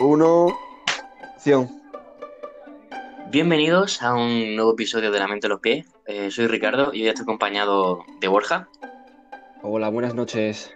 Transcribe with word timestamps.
uno, 0.00 0.56
acción. 1.34 1.68
Bienvenidos 3.30 4.02
a 4.02 4.14
un 4.14 4.56
nuevo 4.56 4.72
episodio 4.72 5.10
de 5.10 5.18
La 5.18 5.28
Mente 5.28 5.46
de 5.46 5.50
los 5.50 5.60
Pies. 5.60 5.86
Eh, 6.06 6.30
soy 6.30 6.46
Ricardo 6.46 6.94
y 6.94 7.02
hoy 7.02 7.08
estoy 7.08 7.24
acompañado 7.24 8.04
de 8.20 8.28
Borja. 8.28 8.68
Hola, 9.62 9.90
buenas 9.90 10.14
noches. 10.14 10.72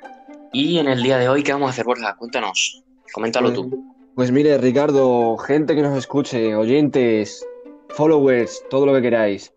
Y 0.52 0.78
en 0.78 0.88
el 0.88 1.02
día 1.02 1.18
de 1.18 1.28
hoy, 1.28 1.42
¿qué 1.42 1.52
vamos 1.52 1.68
a 1.68 1.70
hacer, 1.70 1.84
Borja? 1.84 2.16
Cuéntanos, 2.16 2.82
coméntalo 3.12 3.48
Pues- 3.48 3.60
tú. 3.70 3.84
Pues 4.14 4.30
mire, 4.30 4.58
Ricardo, 4.58 5.38
gente 5.38 5.74
que 5.74 5.80
nos 5.80 5.96
escuche, 5.96 6.54
oyentes, 6.54 7.46
followers, 7.88 8.62
todo 8.68 8.84
lo 8.84 8.92
que 8.92 9.00
queráis. 9.00 9.54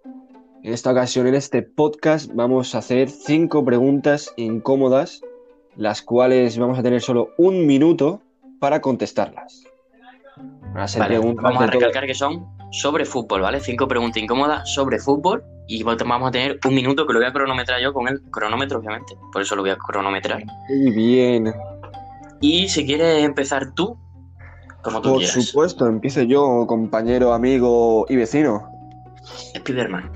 En 0.63 0.73
esta 0.73 0.91
ocasión, 0.91 1.27
en 1.27 1.35
este 1.35 1.61
podcast, 1.61 2.31
vamos 2.33 2.73
a 2.73 2.77
hacer 2.77 3.09
cinco 3.09 3.65
preguntas 3.65 4.33
incómodas, 4.37 5.21
las 5.75 6.01
cuales 6.01 6.57
vamos 6.57 6.79
a 6.79 6.83
tener 6.83 7.01
solo 7.01 7.31
un 7.37 7.67
minuto 7.67 8.21
para 8.59 8.81
contestarlas. 8.81 9.63
Van 10.73 10.83
a 10.83 10.87
ser 10.87 10.99
Vale, 11.01 11.15
preguntas 11.17 11.43
vamos 11.43 11.63
a 11.63 11.65
todo- 11.67 11.79
recalcar 11.79 12.05
que 12.05 12.13
son 12.13 12.45
sobre 12.71 13.05
fútbol, 13.05 13.41
¿vale? 13.41 13.59
Cinco 13.61 13.87
preguntas 13.87 14.21
incómodas 14.21 14.69
sobre 14.73 14.99
fútbol 14.99 15.43
y 15.67 15.81
vamos 15.83 16.27
a 16.27 16.31
tener 16.31 16.59
un 16.67 16.75
minuto 16.75 17.07
que 17.07 17.13
lo 17.13 17.19
voy 17.19 17.27
a 17.27 17.31
cronometrar 17.33 17.79
yo 17.81 17.93
con 17.93 18.07
el 18.07 18.21
cronómetro, 18.29 18.79
obviamente. 18.79 19.15
Por 19.31 19.41
eso 19.41 19.55
lo 19.55 19.61
voy 19.61 19.71
a 19.71 19.77
cronometrar. 19.77 20.43
Muy 20.69 20.91
bien. 20.91 21.53
Y 22.41 22.67
si 22.67 22.85
quieres 22.85 23.23
empezar 23.23 23.73
tú, 23.73 23.97
como 24.83 25.01
tú 25.01 25.09
Por 25.11 25.17
quieras. 25.19 25.43
supuesto, 25.45 25.87
empiezo 25.87 26.21
yo, 26.23 26.65
compañero, 26.67 27.33
amigo 27.33 28.05
y 28.09 28.17
vecino. 28.17 28.69
Spiderman. 29.57 30.11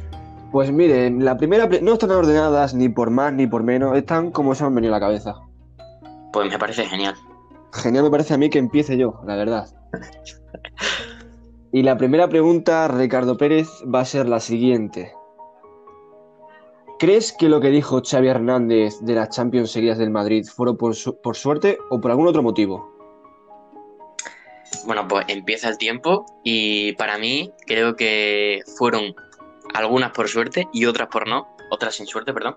Pues 0.52 0.72
mire, 0.72 1.10
la 1.12 1.38
primera 1.38 1.68
no 1.82 1.94
están 1.94 2.12
ordenadas 2.12 2.74
ni 2.74 2.90
por 2.90 3.10
más 3.10 3.32
ni 3.34 3.48
por 3.48 3.64
menos, 3.64 3.96
están 3.98 4.32
como 4.32 4.54
se 4.54 4.64
me 4.64 4.68
han 4.68 4.76
venido 4.76 4.94
a 4.94 5.00
la 5.00 5.06
cabeza. 5.06 5.36
Pues 6.34 6.50
me 6.52 6.60
parece 6.60 6.86
genial. 6.86 7.16
Genial 7.74 8.04
me 8.04 8.12
parece 8.12 8.34
a 8.34 8.38
mí 8.38 8.50
que 8.50 8.60
empiece 8.60 8.98
yo, 8.98 9.22
la 9.26 9.36
verdad. 9.36 9.68
Y 11.72 11.84
la 11.84 11.98
primera 11.98 12.28
pregunta, 12.28 12.88
Ricardo 12.88 13.38
Pérez, 13.38 13.70
va 13.94 14.00
a 14.00 14.06
ser 14.06 14.28
la 14.28 14.40
siguiente. 14.40 15.14
¿Crees 16.98 17.32
que 17.32 17.48
lo 17.48 17.62
que 17.62 17.70
dijo 17.70 18.02
Xavi 18.04 18.28
Hernández 18.28 19.00
de 19.02 19.14
las 19.14 19.30
Champions 19.30 19.72
seguidas 19.72 20.00
del 20.00 20.10
Madrid 20.10 20.46
fueron 20.46 20.78
por, 20.78 20.96
por 21.22 21.36
suerte 21.36 21.78
o 21.92 22.02
por 22.02 22.12
algún 22.12 22.28
otro 22.28 22.42
motivo? 22.42 22.92
Bueno, 24.86 25.08
pues 25.08 25.26
empieza 25.28 25.70
el 25.70 25.78
tiempo 25.78 26.26
y 26.44 26.94
para 26.94 27.18
mí 27.18 27.54
creo 27.68 27.96
que 27.96 28.64
fueron 28.78 29.16
algunas 29.74 30.12
por 30.12 30.28
suerte 30.28 30.68
y 30.74 30.86
otras 30.86 31.08
por 31.10 31.28
no, 31.28 31.48
otras 31.70 31.96
sin 31.96 32.08
suerte, 32.08 32.34
perdón. 32.34 32.56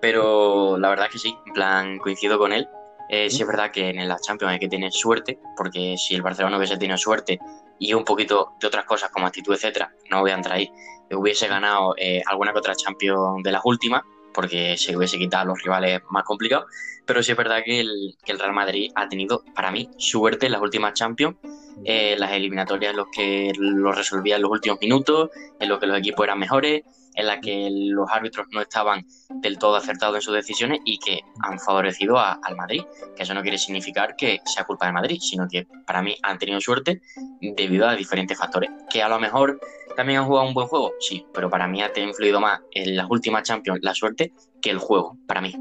Pero 0.00 0.78
la 0.78 0.88
verdad 0.88 1.06
es 1.06 1.12
que 1.12 1.18
sí, 1.18 1.36
en 1.46 1.52
plan 1.52 1.98
coincido 1.98 2.38
con 2.38 2.52
él. 2.52 2.66
Eh, 3.08 3.26
es 3.26 3.46
verdad 3.46 3.70
que 3.70 3.90
en 3.90 4.08
la 4.08 4.18
Champions 4.18 4.52
hay 4.52 4.58
que 4.58 4.68
tener 4.68 4.92
suerte, 4.92 5.38
porque 5.56 5.96
si 5.98 6.14
el 6.14 6.22
Barcelona 6.22 6.56
hubiese 6.56 6.76
tenido 6.76 6.96
suerte 6.96 7.38
y 7.78 7.92
un 7.92 8.04
poquito 8.04 8.52
de 8.60 8.66
otras 8.66 8.84
cosas 8.84 9.10
como 9.10 9.26
actitud, 9.26 9.54
etcétera, 9.54 9.92
no 10.10 10.20
voy 10.20 10.30
a 10.30 10.34
entrar 10.34 10.56
ahí, 10.56 10.70
hubiese 11.10 11.48
ganado 11.48 11.94
eh, 11.96 12.22
alguna 12.26 12.52
que 12.52 12.58
otra 12.58 12.74
Champions 12.74 13.42
de 13.42 13.52
las 13.52 13.62
últimas, 13.64 14.02
porque 14.32 14.76
se 14.76 14.96
hubiese 14.96 15.16
quitado 15.16 15.42
a 15.42 15.46
los 15.46 15.62
rivales 15.62 16.00
más 16.10 16.24
complicados. 16.24 16.66
Pero 17.06 17.22
sí 17.22 17.32
es 17.32 17.36
verdad 17.36 17.62
que 17.64 17.80
el, 17.80 18.16
Real 18.26 18.52
Madrid 18.52 18.90
ha 18.94 19.08
tenido, 19.08 19.44
para 19.54 19.70
mí, 19.70 19.90
suerte 19.98 20.46
en 20.46 20.52
las 20.52 20.62
últimas 20.62 20.94
Champions. 20.94 21.36
Eh, 21.84 22.16
las 22.18 22.32
eliminatorias 22.32 22.92
en 22.92 22.96
los 22.96 23.08
que 23.12 23.52
lo 23.56 23.92
resolvían 23.92 24.36
en 24.36 24.42
los 24.42 24.50
últimos 24.50 24.80
minutos, 24.80 25.30
en 25.60 25.68
los 25.68 25.78
que 25.78 25.86
los 25.86 25.98
equipos 25.98 26.24
eran 26.24 26.38
mejores, 26.38 26.82
en 27.14 27.26
las 27.26 27.38
que 27.40 27.68
los 27.70 28.10
árbitros 28.10 28.46
no 28.52 28.60
estaban 28.60 29.06
del 29.40 29.58
todo 29.58 29.76
acertados 29.76 30.16
en 30.16 30.22
sus 30.22 30.34
decisiones 30.34 30.80
y 30.84 30.98
que 30.98 31.20
han 31.42 31.58
favorecido 31.58 32.18
a- 32.18 32.38
al 32.42 32.56
Madrid. 32.56 32.82
Que 33.16 33.22
eso 33.22 33.34
no 33.34 33.42
quiere 33.42 33.58
significar 33.58 34.16
que 34.16 34.40
sea 34.44 34.64
culpa 34.64 34.86
del 34.86 34.94
Madrid, 34.94 35.18
sino 35.20 35.46
que 35.48 35.66
para 35.86 36.02
mí 36.02 36.16
han 36.22 36.38
tenido 36.38 36.60
suerte 36.60 37.00
debido 37.40 37.88
a 37.88 37.94
diferentes 37.94 38.36
factores. 38.38 38.70
Que 38.90 39.02
a 39.02 39.08
lo 39.08 39.18
mejor 39.20 39.60
también 39.96 40.18
han 40.20 40.26
jugado 40.26 40.48
un 40.48 40.54
buen 40.54 40.66
juego, 40.66 40.92
sí, 41.00 41.24
pero 41.32 41.48
para 41.48 41.68
mí 41.68 41.80
ha 41.82 41.90
influido 41.96 42.40
más 42.40 42.60
en 42.72 42.96
las 42.96 43.08
últimas 43.10 43.44
Champions 43.44 43.78
la 43.82 43.94
suerte 43.94 44.32
que 44.60 44.70
el 44.70 44.78
juego, 44.78 45.16
para 45.26 45.40
mí. 45.40 45.54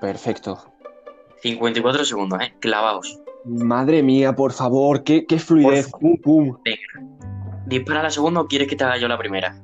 Perfecto. 0.00 0.72
54 1.42 2.04
segundos, 2.04 2.40
¿eh? 2.42 2.54
Clavaos. 2.60 3.18
Madre 3.44 4.02
mía, 4.02 4.34
por 4.36 4.52
favor, 4.52 5.02
qué, 5.02 5.24
qué 5.26 5.38
fluidez. 5.38 5.90
Por 5.90 6.00
Pum, 6.00 6.16
pum. 6.22 6.56
¿Dispara 7.66 8.02
la 8.02 8.10
segunda 8.10 8.40
o 8.42 8.46
quieres 8.46 8.68
que 8.68 8.76
te 8.76 8.84
haga 8.84 8.98
yo 8.98 9.08
la 9.08 9.16
primera? 9.18 9.56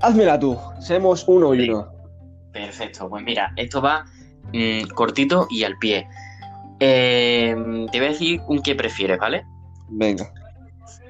Házmela 0.00 0.38
tú, 0.38 0.58
seamos 0.80 1.24
uno 1.26 1.54
y 1.54 1.68
uno. 1.68 1.92
Perfecto, 2.52 3.08
pues 3.08 3.24
mira, 3.24 3.52
esto 3.56 3.82
va 3.82 4.04
mm, 4.52 4.88
cortito 4.94 5.46
y 5.50 5.64
al 5.64 5.76
pie. 5.78 6.06
Eh, 6.80 7.54
te 7.90 7.98
voy 7.98 8.06
a 8.06 8.10
decir 8.10 8.40
un 8.48 8.62
qué 8.62 8.74
prefieres, 8.74 9.18
¿vale? 9.18 9.44
Venga. 9.88 10.32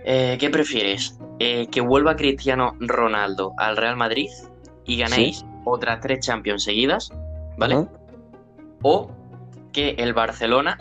Eh, 0.05 0.37
¿Qué 0.39 0.51
prefieres? 0.51 1.19
Eh, 1.39 1.67
¿Que 1.69 1.81
vuelva 1.81 2.17
Cristiano 2.17 2.77
Ronaldo 2.79 3.55
al 3.59 3.77
Real 3.77 3.97
Madrid 3.97 4.29
y 4.85 4.99
ganéis 4.99 5.45
otras 5.65 6.01
tres 6.01 6.21
Champions 6.21 6.63
seguidas, 6.63 7.11
¿vale? 7.59 7.87
O 8.83 9.11
que 9.73 9.97
el 9.99 10.15
Barcelona 10.15 10.79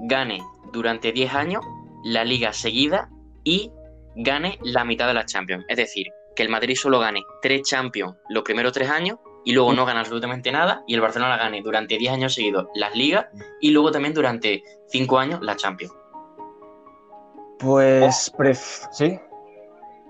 gane 0.00 0.40
durante 0.72 1.12
10 1.12 1.34
años 1.34 1.64
la 2.04 2.24
liga 2.24 2.52
seguida 2.52 3.08
y 3.42 3.72
gane 4.16 4.58
la 4.62 4.84
mitad 4.84 5.06
de 5.06 5.14
las 5.14 5.26
Champions. 5.26 5.64
Es 5.68 5.78
decir, 5.78 6.06
que 6.38 6.44
el 6.44 6.50
Madrid 6.50 6.76
solo 6.76 7.00
gane 7.00 7.26
tres 7.42 7.62
Champions 7.62 8.14
los 8.28 8.44
primeros 8.44 8.72
tres 8.72 8.88
años 8.88 9.18
y 9.44 9.50
luego 9.50 9.72
no 9.72 9.84
gana 9.84 9.98
absolutamente 9.98 10.52
nada 10.52 10.84
y 10.86 10.94
el 10.94 11.00
Barcelona 11.00 11.36
gane 11.36 11.62
durante 11.62 11.98
10 11.98 12.12
años 12.12 12.34
seguidos 12.34 12.68
las 12.76 12.94
ligas 12.94 13.26
y 13.60 13.72
luego 13.72 13.90
también 13.90 14.14
durante 14.14 14.62
5 14.86 15.18
años 15.18 15.40
la 15.42 15.56
Champions. 15.56 15.92
Pues, 17.58 18.32
pref... 18.38 18.84
¿sí? 18.92 19.18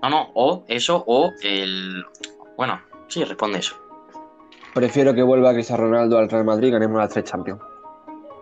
No, 0.03 0.09
no, 0.11 0.29
o 0.35 0.65
eso 0.67 1.03
o 1.07 1.31
el... 1.41 2.05
Bueno, 2.55 2.79
sí, 3.07 3.23
responde 3.23 3.57
eso. 3.57 3.75
Prefiero 4.75 5.15
que 5.15 5.23
vuelva 5.23 5.51
Cristiano 5.51 5.81
Ronaldo 5.81 6.19
al 6.19 6.29
Real 6.29 6.45
Madrid 6.45 6.67
y 6.67 6.71
ganemos 6.71 6.99
las 6.99 7.09
tres 7.09 7.25
Champions. 7.25 7.59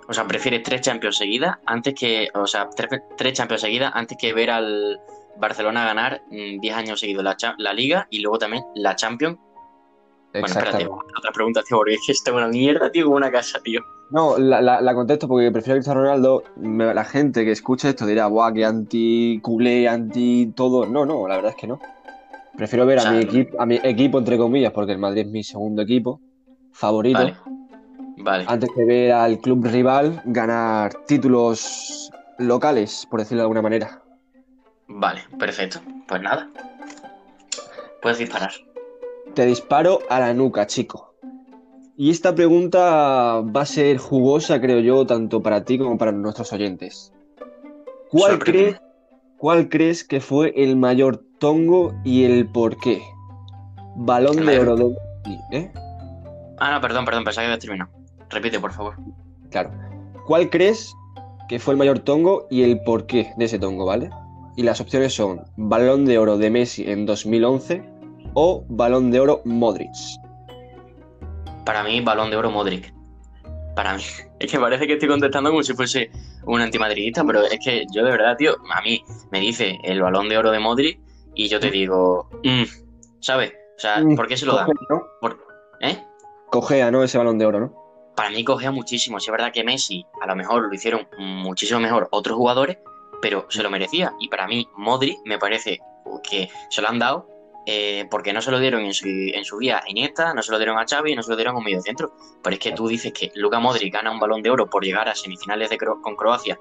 O 0.09 0.13
sea, 0.13 0.27
prefieres 0.27 0.61
tres 0.61 0.81
Champions 0.81 1.15
seguidas 1.15 1.55
antes 1.65 1.95
que... 1.97 2.27
O 2.33 2.47
sea, 2.47 2.67
tres, 2.69 2.89
tres 3.15 3.31
Champions 3.31 3.61
seguidas 3.61 3.93
antes 3.95 4.17
que 4.17 4.33
ver 4.33 4.49
al 4.49 4.99
Barcelona 5.39 5.85
ganar 5.85 6.21
mm, 6.29 6.59
10 6.59 6.75
años 6.75 6.99
seguidos 6.99 7.23
la, 7.23 7.35
la 7.57 7.73
Liga 7.73 8.07
y 8.09 8.19
luego 8.21 8.37
también 8.37 8.63
la 8.75 8.95
Champions. 8.95 9.37
Bueno, 10.33 10.47
espérate, 10.47 10.85
otra 10.85 11.31
pregunta, 11.33 11.61
tío, 11.63 11.77
porque 11.77 11.93
es 11.93 12.01
que 12.05 12.11
esto 12.11 12.31
es 12.31 12.37
una 12.37 12.47
mierda, 12.47 12.91
tío, 12.91 13.05
como 13.05 13.17
una 13.17 13.31
casa, 13.31 13.59
tío. 13.63 13.81
No, 14.11 14.37
la, 14.37 14.61
la, 14.61 14.81
la 14.81 14.93
contesto 14.93 15.27
porque 15.27 15.51
prefiero 15.51 15.75
a 15.75 15.77
Cristiano 15.77 16.01
Ronaldo. 16.01 16.43
La 16.55 17.03
gente 17.03 17.43
que 17.43 17.51
escuche 17.51 17.89
esto 17.89 18.05
dirá, 18.05 18.27
guau, 18.27 18.53
que 18.53 18.63
anti 18.63 19.39
culé, 19.41 19.87
anti 19.87 20.53
todo. 20.55 20.85
No, 20.85 21.05
no, 21.05 21.27
la 21.27 21.35
verdad 21.35 21.51
es 21.51 21.57
que 21.57 21.67
no. 21.67 21.79
Prefiero 22.55 22.85
ver 22.85 22.99
O 22.99 23.01
sea, 23.01 23.11
a 23.11 23.13
mi 23.13 23.21
equipo, 23.21 23.61
a 23.61 23.65
mi 23.65 23.79
equipo 23.83 24.17
entre 24.17 24.37
comillas, 24.37 24.71
porque 24.71 24.91
el 24.93 24.97
Madrid 24.97 25.21
es 25.21 25.27
mi 25.27 25.43
segundo 25.43 25.81
equipo 25.81 26.21
favorito, 26.71 27.19
Vale. 27.19 27.35
Vale. 28.17 28.45
antes 28.47 28.69
que 28.75 28.83
ver 28.83 29.11
al 29.11 29.39
club 29.39 29.65
rival 29.65 30.21
ganar 30.25 30.93
títulos 31.05 32.09
locales, 32.39 33.07
por 33.09 33.19
decirlo 33.19 33.41
de 33.41 33.43
alguna 33.43 33.61
manera. 33.61 34.01
Vale, 34.87 35.21
perfecto. 35.37 35.79
Pues 36.07 36.21
nada. 36.21 36.49
Puedes 38.01 38.19
disparar. 38.19 38.51
Te 39.33 39.45
disparo 39.45 39.99
a 40.09 40.19
la 40.19 40.33
nuca, 40.33 40.65
chico. 40.67 41.13
Y 41.97 42.11
esta 42.11 42.35
pregunta 42.35 43.41
va 43.41 43.61
a 43.61 43.65
ser 43.65 43.97
jugosa, 43.97 44.61
creo 44.61 44.79
yo, 44.79 45.05
tanto 45.05 45.41
para 45.41 45.63
ti 45.63 45.77
como 45.79 45.97
para 45.97 46.11
nuestros 46.11 46.53
oyentes. 46.53 47.11
¿Cuál 48.09 48.39
¿Cuál 49.37 49.69
crees 49.69 50.03
que 50.03 50.19
fue 50.19 50.53
el 50.55 50.75
mayor 50.77 51.23
tongo 51.37 51.93
y 52.03 52.23
el 52.23 52.47
por 52.47 52.77
qué? 52.77 53.03
Balón 53.95 54.45
de 54.45 54.59
oro 54.59 54.75
de 54.75 54.95
¿eh? 55.51 55.71
Ah, 56.57 56.71
no, 56.71 56.81
perdón, 56.81 57.05
perdón, 57.05 57.23
pensaba 57.23 57.43
que 57.43 57.51
habías 57.51 57.59
terminado. 57.59 57.91
Repite, 58.29 58.59
por 58.59 58.73
favor. 58.73 58.95
Claro. 59.51 59.71
¿Cuál 60.25 60.49
crees 60.49 60.91
que 61.47 61.59
fue 61.59 61.73
el 61.73 61.77
mayor 61.77 61.99
tongo 61.99 62.47
y 62.49 62.63
el 62.63 62.81
por 62.81 63.05
qué 63.05 63.31
de 63.37 63.45
ese 63.45 63.59
tongo, 63.59 63.85
¿vale? 63.85 64.09
Y 64.57 64.63
las 64.63 64.81
opciones 64.81 65.13
son 65.13 65.41
Balón 65.55 66.03
de 66.05 66.17
oro 66.17 66.37
de 66.37 66.49
Messi 66.49 66.83
en 66.89 67.05
2011 67.05 67.83
o 68.33 68.65
Balón 68.67 69.11
de 69.11 69.19
oro 69.21 69.41
Modric. 69.45 69.91
Para 71.65 71.83
mí, 71.83 72.01
balón 72.01 72.29
de 72.31 72.37
oro 72.37 72.49
Modric. 72.51 72.93
Para 73.75 73.95
mí. 73.95 74.03
Es 74.39 74.51
que 74.51 74.59
parece 74.59 74.85
que 74.85 74.93
estoy 74.93 75.09
contestando 75.09 75.49
como 75.49 75.63
si 75.63 75.73
fuese 75.73 76.11
un 76.45 76.61
antimadridista, 76.61 77.23
pero 77.25 77.43
es 77.43 77.57
que 77.63 77.85
yo 77.91 78.03
de 78.05 78.11
verdad, 78.11 78.37
tío, 78.37 78.55
a 78.71 78.81
mí 78.83 79.03
me 79.31 79.39
dice 79.39 79.79
el 79.83 79.99
balón 79.99 80.29
de 80.29 80.37
oro 80.37 80.51
de 80.51 80.59
Modric 80.59 80.99
y 81.33 81.47
yo 81.47 81.59
te 81.59 81.71
digo, 81.71 82.29
mm, 82.43 82.63
¿sabes? 83.19 83.51
O 83.77 83.79
sea, 83.79 83.97
Mm, 83.99 84.15
¿por 84.15 84.27
qué 84.27 84.37
se 84.37 84.45
lo 84.45 84.55
dan? 84.55 84.67
Por- 85.19 85.39
¿Eh? 85.81 85.97
Cogea, 86.51 86.91
¿no? 86.91 87.03
Ese 87.03 87.17
balón 87.17 87.39
de 87.39 87.47
oro, 87.47 87.59
¿no? 87.59 87.73
Para 88.15 88.29
mí 88.29 88.43
cogea 88.43 88.69
muchísimo. 88.69 89.19
Si 89.19 89.25
es 89.25 89.31
verdad 89.31 89.51
que 89.51 89.63
Messi 89.63 90.05
a 90.21 90.27
lo 90.27 90.35
mejor 90.35 90.67
lo 90.67 90.73
hicieron 90.73 91.07
muchísimo 91.17 91.79
mejor 91.79 92.07
otros 92.11 92.37
jugadores, 92.37 92.77
pero 93.21 93.45
se 93.49 93.63
lo 93.63 93.69
merecía. 93.69 94.13
Y 94.19 94.27
para 94.29 94.47
mí, 94.47 94.67
Modric 94.75 95.19
me 95.25 95.37
parece 95.37 95.79
que 96.23 96.49
se 96.69 96.81
lo 96.81 96.89
han 96.89 96.99
dado 96.99 97.27
eh, 97.69 98.07
porque 98.09 98.31
no 98.31 98.41
se 98.41 98.49
lo 98.49 98.59
dieron 98.59 98.85
en 98.85 98.93
su, 98.93 99.07
en 99.07 99.43
su 99.43 99.59
día 99.59 99.79
a 99.79 99.89
Iniesta, 99.89 100.33
no 100.33 100.41
se 100.41 100.51
lo 100.51 100.57
dieron 100.57 100.77
a 100.77 100.85
Xavi 100.87 101.11
y 101.11 101.15
no 101.15 101.21
se 101.21 101.31
lo 101.31 101.35
dieron 101.35 101.55
a 101.55 101.57
un 101.57 101.65
medio 101.65 101.81
centro. 101.81 102.13
Pero 102.41 102.53
es 102.53 102.59
que 102.59 102.71
tú 102.71 102.87
dices 102.87 103.11
que 103.11 103.29
Luka 103.35 103.59
Modric 103.59 103.93
gana 103.93 104.11
un 104.11 104.19
balón 104.19 104.41
de 104.41 104.49
oro 104.49 104.69
por 104.69 104.85
llegar 104.85 105.09
a 105.09 105.15
semifinales 105.15 105.69
de 105.69 105.77
con 105.77 106.15
Croacia, 106.15 106.57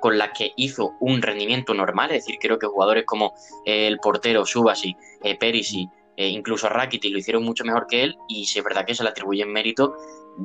con 0.00 0.18
las 0.18 0.36
que 0.36 0.52
hizo 0.56 0.92
un 1.00 1.22
rendimiento 1.22 1.72
normal, 1.72 2.10
es 2.10 2.24
decir, 2.24 2.36
creo 2.40 2.58
que 2.58 2.66
jugadores 2.66 3.04
como 3.06 3.32
el 3.64 3.98
portero 3.98 4.44
Subasi, 4.44 4.94
eh, 5.22 5.38
Perisi, 5.38 5.88
eh, 6.16 6.28
incluso 6.28 6.68
Rakitic 6.68 7.12
lo 7.12 7.18
hicieron 7.18 7.44
mucho 7.44 7.64
mejor 7.64 7.86
que 7.86 8.02
él 8.02 8.18
y 8.28 8.44
si 8.44 8.58
es 8.58 8.64
verdad 8.64 8.84
que 8.84 8.94
se 8.94 9.02
le 9.02 9.08
atribuyen 9.08 9.50
mérito, 9.50 9.94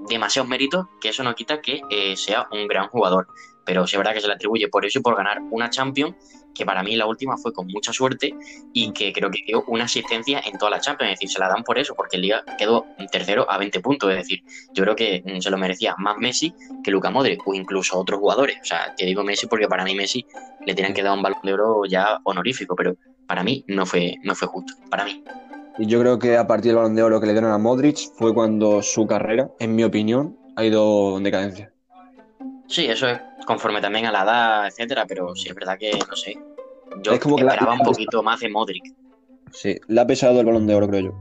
demasiados 0.08 0.48
méritos, 0.48 0.86
que 1.02 1.10
eso 1.10 1.22
no 1.24 1.36
quita 1.36 1.60
que 1.60 1.82
eh, 1.90 2.16
sea 2.16 2.48
un 2.52 2.68
gran 2.68 2.88
jugador. 2.88 3.28
Pero 3.66 3.84
es 3.84 3.98
verdad 3.98 4.14
que 4.14 4.22
se 4.22 4.28
le 4.28 4.34
atribuye 4.34 4.68
por 4.68 4.86
eso 4.86 5.00
y 5.00 5.02
por 5.02 5.16
ganar 5.16 5.42
una 5.52 5.70
Champions, 5.70 6.16
que 6.56 6.66
para 6.66 6.82
mí 6.82 6.96
la 6.96 7.06
última 7.06 7.38
fue 7.38 7.54
con 7.54 7.68
mucha 7.68 7.94
suerte 7.94 8.34
y 8.74 8.92
que 8.94 9.14
creo 9.14 9.30
que 9.30 9.40
dio 9.46 9.64
una 9.68 9.84
asistencia 9.84 10.42
en 10.44 10.58
toda 10.58 10.72
la 10.72 10.80
Champions. 10.80 11.14
Es 11.14 11.20
decir, 11.20 11.30
se 11.30 11.40
la 11.40 11.50
dan 11.50 11.64
por 11.64 11.78
eso, 11.78 11.94
porque 11.94 12.16
el 12.16 12.24
Liga 12.24 12.44
quedó 12.58 12.86
tercero 13.12 13.46
a 13.52 13.58
20 13.58 13.80
puntos. 13.82 14.10
Es 14.10 14.18
decir, 14.18 14.42
yo 14.74 14.84
creo 14.84 14.96
que 14.96 15.22
mm, 15.24 15.42
se 15.42 15.50
lo 15.52 15.58
merecía 15.58 15.96
más 15.98 16.18
Messi 16.18 16.54
que 16.84 16.90
Luca 16.90 17.12
Modric 17.12 17.46
o 17.48 17.54
incluso 17.54 18.00
otros 18.00 18.20
jugadores. 18.20 18.58
O 18.62 18.66
sea, 18.66 18.96
te 18.96 19.06
digo 19.06 19.24
Messi 19.24 19.48
porque 19.48 19.68
para 19.68 19.84
mí 19.84 19.94
Messi 19.94 20.26
le 20.66 20.74
tenían 20.74 20.94
que 20.94 21.04
dar 21.04 21.14
un 21.14 21.22
balón 21.22 21.40
de 21.44 21.54
oro 21.54 21.86
ya 21.86 22.20
honorífico, 22.24 22.76
pero 22.76 22.96
para 23.28 23.44
mí 23.44 23.64
no 23.68 23.86
fue, 23.86 24.16
no 24.24 24.34
fue 24.34 24.48
justo. 24.48 24.74
Para 24.90 25.06
mí. 25.06 25.24
Y 25.78 25.88
yo 25.88 26.00
creo 26.00 26.18
que 26.18 26.38
a 26.38 26.48
partir 26.48 26.72
del 26.72 26.78
balón 26.78 26.96
de 26.96 27.04
oro 27.04 27.20
que 27.20 27.28
le 27.28 27.34
dieron 27.34 27.52
a 27.52 27.58
Modric 27.58 27.98
fue 28.18 28.34
cuando 28.34 28.82
su 28.82 29.06
carrera, 29.06 29.52
en 29.60 29.76
mi 29.76 29.84
opinión, 29.84 30.38
ha 30.56 30.64
ido 30.64 31.18
en 31.18 31.24
decadencia. 31.24 31.72
Sí, 32.68 32.86
eso 32.86 33.08
es 33.10 33.20
conforme 33.46 33.82
también 33.82 34.06
a 34.06 34.12
la 34.12 34.24
edad, 34.24 34.68
etcétera, 34.68 35.06
pero 35.08 35.36
sí 35.36 35.50
es 35.50 35.56
verdad 35.56 35.78
que, 35.78 35.92
no 35.92 36.16
sé, 36.16 36.38
yo 37.02 37.14
esperaba 37.14 37.74
un 37.74 37.80
poquito 37.80 38.22
más 38.24 38.40
de 38.40 38.50
Modric. 38.50 38.84
Sí, 39.52 39.80
le 39.88 40.02
ha 40.02 40.08
pesado 40.08 40.40
el 40.40 40.46
balón 40.46 40.68
de 40.68 40.76
oro, 40.76 40.88
creo 40.88 41.02
yo. 41.02 41.12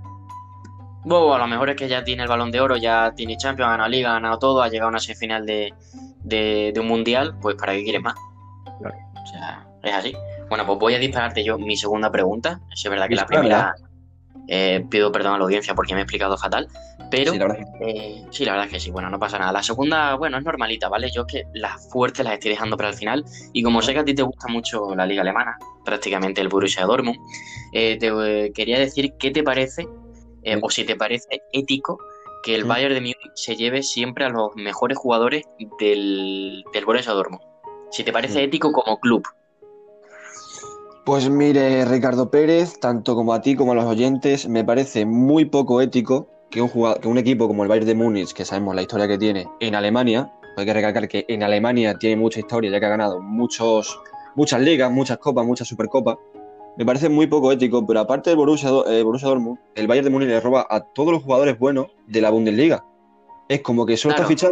Bueno, 1.04 1.34
a 1.34 1.38
lo 1.38 1.46
mejor 1.46 1.70
es 1.70 1.76
que 1.76 1.86
ya 1.86 2.02
tiene 2.02 2.22
el 2.22 2.28
balón 2.28 2.50
de 2.50 2.60
oro, 2.60 2.76
ya 2.76 3.12
tiene 3.14 3.36
Champions, 3.36 3.68
ha 3.68 3.72
ganado 3.72 3.90
Liga, 3.90 4.10
ha 4.10 4.14
ganado 4.14 4.38
todo, 4.38 4.62
ha 4.62 4.68
llegado 4.68 4.88
a 4.88 4.90
una 4.90 4.98
semifinal 4.98 5.44
de, 5.44 5.74
de, 6.22 6.72
un 6.80 6.86
Mundial, 6.86 7.36
pues 7.40 7.56
¿para 7.56 7.74
qué 7.74 7.84
quieres 7.84 8.02
más? 8.02 8.14
Claro. 8.80 8.96
O 9.22 9.26
sea, 9.26 9.66
es 9.82 9.94
así. 9.94 10.16
Bueno, 10.48 10.66
pues 10.66 10.78
voy 10.78 10.94
a 10.94 10.98
dispararte 10.98 11.44
yo 11.44 11.58
mi 11.58 11.76
segunda 11.76 12.10
pregunta. 12.10 12.60
Es 12.72 12.88
verdad 12.88 13.08
que 13.08 13.16
la 13.16 13.26
primera 13.26 13.74
eh, 14.48 14.84
pido 14.90 15.10
perdón 15.10 15.34
a 15.34 15.38
la 15.38 15.44
audiencia 15.44 15.74
porque 15.74 15.94
me 15.94 16.00
he 16.00 16.02
explicado 16.02 16.36
fatal, 16.36 16.68
pero 17.10 17.32
sí 17.32 17.38
la, 17.38 17.46
verdad 17.46 17.66
eh, 17.80 18.24
sí, 18.30 18.44
la 18.44 18.52
verdad 18.52 18.66
es 18.66 18.72
que 18.72 18.80
sí, 18.80 18.90
bueno, 18.90 19.10
no 19.10 19.18
pasa 19.18 19.38
nada. 19.38 19.52
La 19.52 19.62
segunda, 19.62 20.14
bueno, 20.16 20.38
es 20.38 20.44
normalita, 20.44 20.88
¿vale? 20.88 21.10
Yo 21.10 21.22
es 21.22 21.26
que 21.32 21.42
las 21.54 21.90
fuertes 21.90 22.24
las 22.24 22.34
estoy 22.34 22.50
dejando 22.50 22.76
para 22.76 22.90
el 22.90 22.94
final. 22.94 23.24
Y 23.52 23.62
como 23.62 23.82
sé 23.82 23.94
que 23.94 24.00
a 24.00 24.04
ti 24.04 24.14
te 24.14 24.22
gusta 24.22 24.48
mucho 24.48 24.94
la 24.94 25.06
liga 25.06 25.22
alemana, 25.22 25.56
prácticamente 25.84 26.40
el 26.40 26.48
Borussia 26.48 26.84
Dortmund, 26.84 27.18
eh, 27.72 27.96
te 27.98 28.52
quería 28.52 28.78
decir 28.78 29.14
qué 29.18 29.30
te 29.30 29.42
parece 29.42 29.88
o 30.60 30.68
si 30.68 30.84
te 30.84 30.94
parece 30.94 31.42
ético 31.52 31.98
que 32.42 32.54
el 32.54 32.64
Bayern 32.64 32.92
de 32.92 33.00
Múnich 33.00 33.16
se 33.34 33.56
lleve 33.56 33.82
siempre 33.82 34.26
a 34.26 34.28
los 34.28 34.54
mejores 34.54 34.98
jugadores 34.98 35.44
del, 35.78 36.62
del 36.72 36.84
Borussia 36.84 37.12
Dortmund. 37.12 37.42
Si 37.90 38.04
te 38.04 38.12
parece 38.12 38.42
ético 38.44 38.72
como 38.72 39.00
club, 39.00 39.22
pues 41.04 41.28
mire, 41.28 41.84
Ricardo 41.84 42.30
Pérez, 42.30 42.80
tanto 42.80 43.14
como 43.14 43.34
a 43.34 43.42
ti 43.42 43.54
como 43.54 43.72
a 43.72 43.74
los 43.74 43.84
oyentes, 43.84 44.48
me 44.48 44.64
parece 44.64 45.04
muy 45.04 45.44
poco 45.44 45.82
ético 45.82 46.28
que 46.50 46.62
un, 46.62 46.70
que 46.70 47.08
un 47.08 47.18
equipo 47.18 47.46
como 47.46 47.62
el 47.62 47.68
Bayern 47.68 47.86
de 47.86 47.94
Múnich, 47.94 48.32
que 48.32 48.46
sabemos 48.46 48.74
la 48.74 48.80
historia 48.80 49.06
que 49.06 49.18
tiene 49.18 49.46
en 49.60 49.74
Alemania, 49.74 50.32
hay 50.56 50.64
que 50.64 50.72
recalcar 50.72 51.06
que 51.06 51.26
en 51.28 51.42
Alemania 51.42 51.98
tiene 51.98 52.16
mucha 52.16 52.40
historia, 52.40 52.70
ya 52.70 52.80
que 52.80 52.86
ha 52.86 52.90
ganado 52.90 53.20
muchos, 53.20 54.00
muchas 54.34 54.62
ligas, 54.62 54.90
muchas 54.90 55.18
copas, 55.18 55.44
muchas 55.44 55.68
supercopas, 55.68 56.16
me 56.78 56.86
parece 56.86 57.10
muy 57.10 57.26
poco 57.26 57.52
ético, 57.52 57.86
pero 57.86 58.00
aparte 58.00 58.30
del 58.30 58.38
Borussia, 58.38 58.70
eh, 58.86 59.02
Borussia 59.02 59.28
Dortmund, 59.28 59.58
el 59.74 59.86
Bayern 59.86 60.06
de 60.06 60.10
Múnich 60.10 60.28
le 60.28 60.40
roba 60.40 60.66
a 60.70 60.80
todos 60.80 61.12
los 61.12 61.22
jugadores 61.22 61.58
buenos 61.58 61.88
de 62.06 62.22
la 62.22 62.30
Bundesliga. 62.30 62.82
Es 63.50 63.60
como 63.60 63.84
que 63.84 63.98
solo, 63.98 64.24
ficha, 64.24 64.48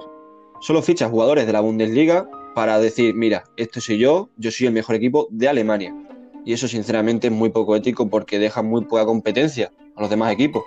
solo 0.61 0.83
ficha 0.83 1.09
jugadores 1.09 1.47
de 1.47 1.53
la 1.55 1.61
Bundesliga 1.61 2.29
para 2.55 2.79
decir, 2.79 3.15
mira, 3.15 3.45
esto 3.57 3.81
soy 3.81 3.97
yo, 3.97 4.29
yo 4.37 4.51
soy 4.51 4.67
el 4.67 4.75
mejor 4.75 4.97
equipo 4.97 5.29
de 5.31 5.49
Alemania 5.49 5.95
y 6.45 6.53
eso 6.53 6.69
sinceramente 6.69 7.29
es 7.29 7.33
muy 7.33 7.51
poco 7.51 7.77
ético 7.77 8.09
porque 8.09 8.39
deja 8.39 8.63
muy 8.63 8.85
poca 8.85 9.05
competencia 9.05 9.71
a 9.97 10.01
los 10.01 10.11
demás 10.11 10.33
equipos, 10.33 10.65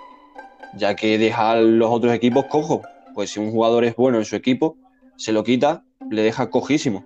ya 0.74 0.94
que 0.94 1.18
deja 1.18 1.52
a 1.52 1.56
los 1.56 1.90
otros 1.90 2.12
equipos 2.14 2.46
cojos. 2.46 2.80
Pues 3.14 3.30
si 3.30 3.40
un 3.40 3.50
jugador 3.50 3.84
es 3.84 3.96
bueno 3.96 4.18
en 4.18 4.24
su 4.24 4.36
equipo, 4.36 4.76
se 5.16 5.32
lo 5.32 5.42
quita, 5.44 5.84
le 6.10 6.22
deja 6.22 6.50
cojísimo. 6.50 7.04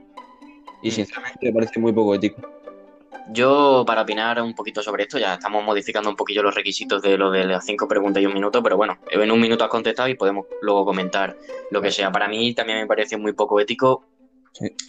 Y 0.82 0.88
mm. 0.88 0.92
sinceramente 0.92 1.46
me 1.46 1.52
parece 1.52 1.80
muy 1.80 1.92
poco 1.92 2.14
ético. 2.14 2.42
Yo, 3.32 3.84
para 3.86 4.02
opinar 4.02 4.42
un 4.42 4.54
poquito 4.54 4.82
sobre 4.82 5.04
esto, 5.04 5.16
ya 5.18 5.34
estamos 5.34 5.64
modificando 5.64 6.10
un 6.10 6.16
poquito 6.16 6.42
los 6.42 6.54
requisitos 6.54 7.00
de 7.00 7.16
lo 7.16 7.30
de 7.30 7.44
las 7.44 7.64
cinco 7.64 7.86
preguntas 7.86 8.20
y 8.20 8.26
un 8.26 8.34
minuto, 8.34 8.60
pero 8.60 8.76
bueno, 8.76 8.98
en 9.08 9.30
un 9.30 9.40
minuto 9.40 9.62
has 9.62 9.70
contestado 9.70 10.08
y 10.08 10.14
podemos 10.14 10.46
luego 10.62 10.84
comentar 10.84 11.36
lo 11.70 11.80
que 11.80 11.92
sea. 11.92 12.10
Para 12.10 12.26
mí 12.26 12.54
también 12.54 12.80
me 12.80 12.86
parece 12.88 13.16
muy 13.16 13.32
poco 13.32 13.60
ético 13.60 14.02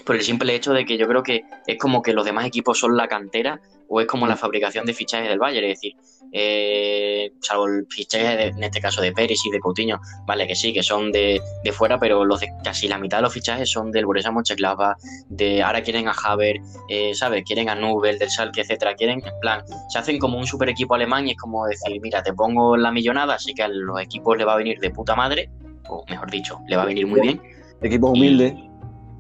por 0.06 0.16
el 0.16 0.22
simple 0.24 0.56
hecho 0.56 0.74
de 0.74 0.86
que 0.86 0.98
yo 0.98 1.08
creo 1.08 1.24
que 1.24 1.44
es 1.68 1.78
como 1.78 2.02
que 2.02 2.14
los 2.14 2.26
demás 2.26 2.46
equipos 2.46 2.80
son 2.80 2.98
la 2.98 3.08
cantera 3.08 3.62
o 3.94 4.00
es 4.00 4.08
como 4.08 4.26
la 4.26 4.36
mm. 4.36 4.38
fabricación 4.38 4.86
de 4.86 4.94
fichajes 4.94 5.28
del 5.28 5.38
Bayern, 5.38 5.68
es 5.68 5.82
decir, 5.82 5.96
eh, 6.32 7.34
salvo 7.42 7.68
el 7.68 7.86
fichaje 7.90 8.48
en 8.48 8.64
este 8.64 8.80
caso 8.80 9.02
de 9.02 9.12
Pérez 9.12 9.40
y 9.46 9.52
de 9.52 9.60
Coutinho, 9.60 10.00
vale, 10.26 10.48
que 10.48 10.56
sí, 10.56 10.72
que 10.72 10.82
son 10.82 11.12
de, 11.12 11.42
fuera, 11.74 12.00
pero 12.00 12.24
los 12.24 12.40
de, 12.40 12.48
casi 12.64 12.88
la 12.88 12.98
mitad 12.98 13.18
de 13.18 13.24
los 13.24 13.34
fichajes 13.34 13.70
son 13.70 13.92
del 13.92 14.06
Borussia 14.06 14.32
Mönchengladbach, 14.32 14.98
de 15.28 15.62
ahora 15.62 15.84
quieren 15.84 16.08
a 16.08 16.14
Haber, 16.14 16.62
eh, 16.88 17.14
¿sabes? 17.14 17.44
Quieren 17.44 17.68
a 17.68 17.76
Nubel, 17.76 18.18
del 18.18 18.30
Schalke, 18.30 18.62
etcétera, 18.62 18.96
quieren, 18.96 19.22
en 19.26 19.40
plan, 19.42 19.62
se 19.90 20.00
hacen 20.00 20.20
como 20.20 20.38
un 20.38 20.48
super 20.48 20.70
equipo 20.70 20.96
alemán 20.96 21.28
y 21.28 21.32
es 21.32 21.38
como 21.38 21.66
decir, 21.68 22.00
mira, 22.02 22.24
te 22.24 22.34
pongo 22.34 22.78
la 22.78 22.92
millonada, 22.92 23.36
así 23.36 23.54
que 23.54 23.64
a 23.64 23.68
los 23.68 24.00
equipos 24.00 24.38
le 24.38 24.46
va 24.46 24.54
a 24.54 24.58
venir 24.58 24.80
de 24.80 24.90
puta 24.92 25.18
madre, 25.18 25.50
o 25.90 26.06
mejor 26.10 26.32
dicho, 26.32 26.60
le 26.70 26.78
va 26.78 26.84
a 26.84 26.86
venir 26.86 27.08
muy 27.08 27.20
bien. 27.20 27.42
Equipos 27.82 28.12
humildes. 28.12 28.54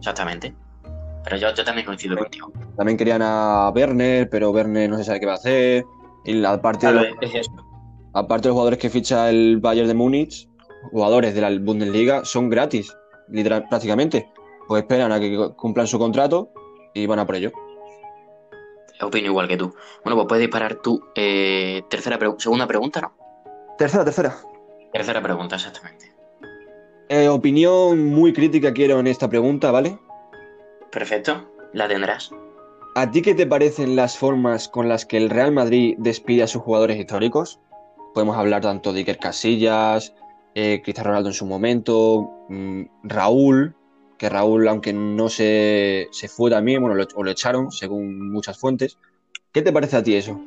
Exactamente. 0.02 0.52
Pero 1.24 1.38
yo, 1.38 1.54
yo 1.54 1.64
también 1.64 1.86
coincido 1.86 2.18
contigo. 2.18 2.52
También 2.76 2.98
querían 2.98 3.22
a 3.22 3.70
Werner, 3.70 4.28
pero 4.32 4.50
Werner 4.50 4.90
no 4.90 4.98
se 4.98 5.04
sabe 5.04 5.20
qué 5.20 5.28
va 5.28 5.34
a 5.34 5.36
hacer. 5.36 5.86
Y 6.26 6.44
aparte, 6.44 6.88
de 6.88 6.94
los, 6.94 7.06
aparte 8.14 8.44
de 8.44 8.50
los 8.50 8.56
jugadores 8.56 8.80
que 8.80 8.90
ficha 8.90 9.30
el 9.30 9.60
Bayern 9.60 9.88
de 9.88 9.94
Múnich, 9.94 10.50
jugadores 10.92 11.36
de 11.36 11.42
la 11.42 11.52
Bundesliga 11.60 12.26
son 12.26 12.50
gratis, 12.50 12.96
literal, 13.30 13.68
prácticamente. 13.70 14.28
Pues 14.68 14.82
esperan 14.82 15.12
a 15.12 15.20
que 15.20 15.52
cumplan 15.56 15.86
su 15.86 16.00
contrato 16.00 16.50
y 16.96 17.06
van 17.06 17.20
a 17.20 17.28
por 17.28 17.36
ello. 17.36 17.52
Opino 19.02 19.28
igual 19.28 19.48
que 19.48 19.58
tú. 19.58 19.76
Bueno, 20.04 20.16
pues 20.16 20.28
puedes 20.28 20.42
disparar 20.42 20.76
tu 20.76 21.00
eh, 21.16 21.84
tercera 21.90 22.18
segunda 22.40 22.66
pregunta, 22.66 23.02
¿no? 23.02 23.14
Tercera, 23.78 24.04
tercera. 24.04 24.36
Tercera 24.92 25.22
pregunta, 25.22 25.58
exactamente. 25.58 26.11
Eh, 27.14 27.28
opinión 27.28 28.06
muy 28.06 28.32
crítica 28.32 28.72
quiero 28.72 28.98
en 28.98 29.06
esta 29.06 29.28
pregunta, 29.28 29.70
¿vale? 29.70 30.00
Perfecto, 30.94 31.46
la 31.74 31.86
tendrás. 31.86 32.32
¿A 32.96 33.12
ti 33.12 33.22
qué 33.22 33.36
te 33.36 33.46
parecen 33.46 33.98
las 33.98 34.18
formas 34.18 34.70
con 34.70 34.88
las 34.88 35.06
que 35.06 35.18
el 35.18 35.30
Real 35.30 35.52
Madrid 35.52 35.96
despide 35.98 36.44
a 36.44 36.48
sus 36.48 36.62
jugadores 36.62 36.98
históricos? 36.98 37.60
Podemos 38.14 38.38
hablar 38.38 38.62
tanto 38.62 38.94
de 38.94 39.00
Iker 39.00 39.18
Casillas, 39.18 40.14
eh, 40.56 40.80
Cristiano 40.82 41.10
Ronaldo 41.10 41.28
en 41.32 41.34
su 41.34 41.46
momento, 41.46 42.32
mm, 42.48 42.84
Raúl, 43.04 43.76
que 44.18 44.30
Raúl, 44.30 44.70
aunque 44.70 44.94
no 44.94 45.28
se, 45.28 46.08
se 46.12 46.30
fue 46.30 46.50
también, 46.50 46.82
bueno, 46.82 47.06
o 47.14 47.24
lo 47.24 47.32
echaron, 47.32 47.74
según 47.74 48.32
muchas 48.32 48.58
fuentes. 48.58 48.98
¿Qué 49.52 49.62
te 49.62 49.74
parece 49.74 49.98
a 49.98 50.04
ti 50.04 50.16
eso? 50.16 50.40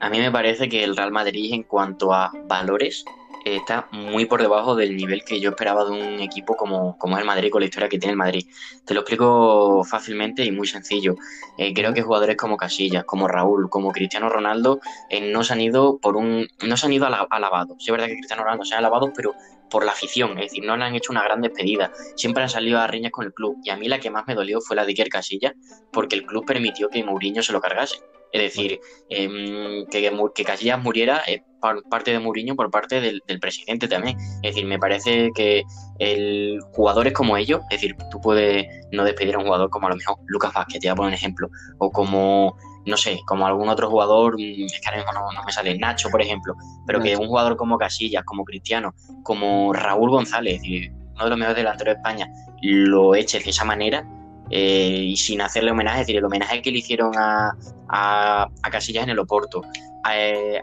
A 0.00 0.10
mí 0.10 0.18
me 0.18 0.30
parece 0.30 0.68
que 0.68 0.84
el 0.84 0.98
Real 0.98 1.12
Madrid, 1.12 1.54
en 1.54 1.62
cuanto 1.62 2.12
a 2.12 2.30
valores, 2.46 3.06
está 3.44 3.88
muy 3.92 4.26
por 4.26 4.40
debajo 4.40 4.74
del 4.74 4.96
nivel 4.96 5.24
que 5.24 5.40
yo 5.40 5.50
esperaba 5.50 5.84
de 5.84 5.90
un 5.90 6.20
equipo 6.20 6.56
como, 6.56 6.96
como 6.98 7.16
es 7.16 7.20
el 7.20 7.26
Madrid, 7.26 7.50
con 7.50 7.60
la 7.60 7.66
historia 7.66 7.88
que 7.88 7.98
tiene 7.98 8.12
el 8.12 8.16
Madrid. 8.16 8.46
Te 8.84 8.94
lo 8.94 9.00
explico 9.00 9.84
fácilmente 9.84 10.44
y 10.44 10.52
muy 10.52 10.66
sencillo. 10.66 11.16
Eh, 11.58 11.72
creo 11.74 11.92
que 11.92 12.02
jugadores 12.02 12.36
como 12.36 12.56
Casillas, 12.56 13.04
como 13.04 13.28
Raúl, 13.28 13.68
como 13.68 13.92
Cristiano 13.92 14.28
Ronaldo, 14.28 14.80
eh, 15.08 15.32
no 15.32 15.44
se 15.44 15.52
han 15.52 15.60
ido 15.60 15.98
por 15.98 16.16
un. 16.16 16.46
no 16.66 16.76
se 16.76 16.86
han 16.86 16.92
ido 16.92 17.06
alabados. 17.06 17.76
Sí, 17.78 17.86
es 17.86 17.92
verdad 17.92 18.06
que 18.06 18.14
Cristiano 18.14 18.44
Ronaldo 18.44 18.64
se 18.64 18.74
ha 18.74 18.78
alabado, 18.78 19.12
pero 19.14 19.34
por 19.70 19.86
la 19.86 19.92
afición, 19.92 20.32
es 20.38 20.50
decir, 20.50 20.64
no 20.64 20.76
le 20.76 20.84
han 20.84 20.94
hecho 20.94 21.12
una 21.12 21.24
gran 21.24 21.40
despedida, 21.40 21.92
siempre 22.14 22.42
han 22.42 22.50
salido 22.50 22.78
a 22.78 22.86
riñas 22.86 23.10
con 23.10 23.24
el 23.24 23.32
club 23.32 23.56
y 23.64 23.70
a 23.70 23.76
mí 23.76 23.88
la 23.88 23.98
que 23.98 24.10
más 24.10 24.24
me 24.26 24.34
dolió 24.34 24.60
fue 24.60 24.76
la 24.76 24.84
de 24.84 24.90
Iker 24.90 25.08
Casillas 25.08 25.54
porque 25.90 26.14
el 26.14 26.26
club 26.26 26.44
permitió 26.44 26.90
que 26.90 27.02
Mourinho 27.02 27.42
se 27.42 27.52
lo 27.52 27.60
cargase. 27.60 27.96
Es 28.32 28.42
decir, 28.42 28.80
em, 29.08 29.86
que, 29.86 30.10
que, 30.34 30.44
Casillas 30.44 30.82
muriera 30.82 31.22
eh, 31.26 31.42
por 31.62 31.88
parte 31.88 32.10
de 32.10 32.18
Mourinho, 32.18 32.56
por 32.56 32.70
parte 32.70 33.00
del, 33.00 33.22
presidente 33.40 33.86
también. 33.86 34.18
Es 34.42 34.54
decir, 34.54 34.66
me 34.66 34.78
parece 34.78 35.30
que 35.32 35.62
el 36.00 36.58
jugadores 36.72 37.12
como 37.12 37.36
ellos, 37.36 37.60
es 37.70 37.80
decir, 37.80 37.96
tú 38.10 38.20
puedes 38.20 38.66
no 38.90 39.04
despedir 39.04 39.36
a 39.36 39.38
un 39.38 39.44
jugador 39.44 39.70
como 39.70 39.86
a 39.86 39.90
lo 39.90 39.96
mejor 39.96 40.16
Lucas 40.26 40.52
Vázquez, 40.52 40.80
te 40.80 40.88
voy 40.88 40.92
a 40.92 40.96
poner 40.96 41.08
un 41.10 41.14
ejemplo, 41.14 41.48
o 41.78 41.90
como, 41.90 42.56
no 42.84 42.96
sé, 42.96 43.20
como 43.26 43.46
algún 43.46 43.68
otro 43.68 43.88
jugador, 43.88 44.34
mm, 44.34 44.64
es 44.66 44.80
que 44.80 44.88
ahora 44.88 44.98
mismo 44.98 45.12
no, 45.12 45.44
me 45.44 45.52
sale, 45.52 45.78
Nacho, 45.78 46.10
por 46.10 46.20
ejemplo, 46.20 46.54
pero 46.84 47.00
que 47.00 47.16
un 47.16 47.28
jugador 47.28 47.56
como 47.56 47.78
Casillas, 47.78 48.24
como 48.24 48.44
Cristiano, 48.44 48.94
como 49.22 49.72
Raúl 49.72 50.10
González, 50.10 50.60
uno 50.64 51.24
de 51.24 51.30
los 51.30 51.38
mejores 51.38 51.56
delanteros 51.56 51.94
de 51.94 51.98
España, 51.98 52.28
lo 52.60 53.14
eche 53.14 53.38
de 53.38 53.50
esa 53.50 53.64
manera, 53.64 54.04
eh, 54.50 55.04
y 55.06 55.16
sin 55.16 55.40
hacerle 55.40 55.70
homenaje, 55.70 56.00
es 56.00 56.06
decir, 56.06 56.16
el 56.18 56.24
homenaje 56.24 56.60
que 56.60 56.72
le 56.72 56.78
hicieron 56.78 57.12
a, 57.16 57.56
a, 57.88 58.48
Casillas 58.70 59.04
en 59.04 59.10
el 59.10 59.18
Oporto, 59.18 59.62
a, 60.04 60.12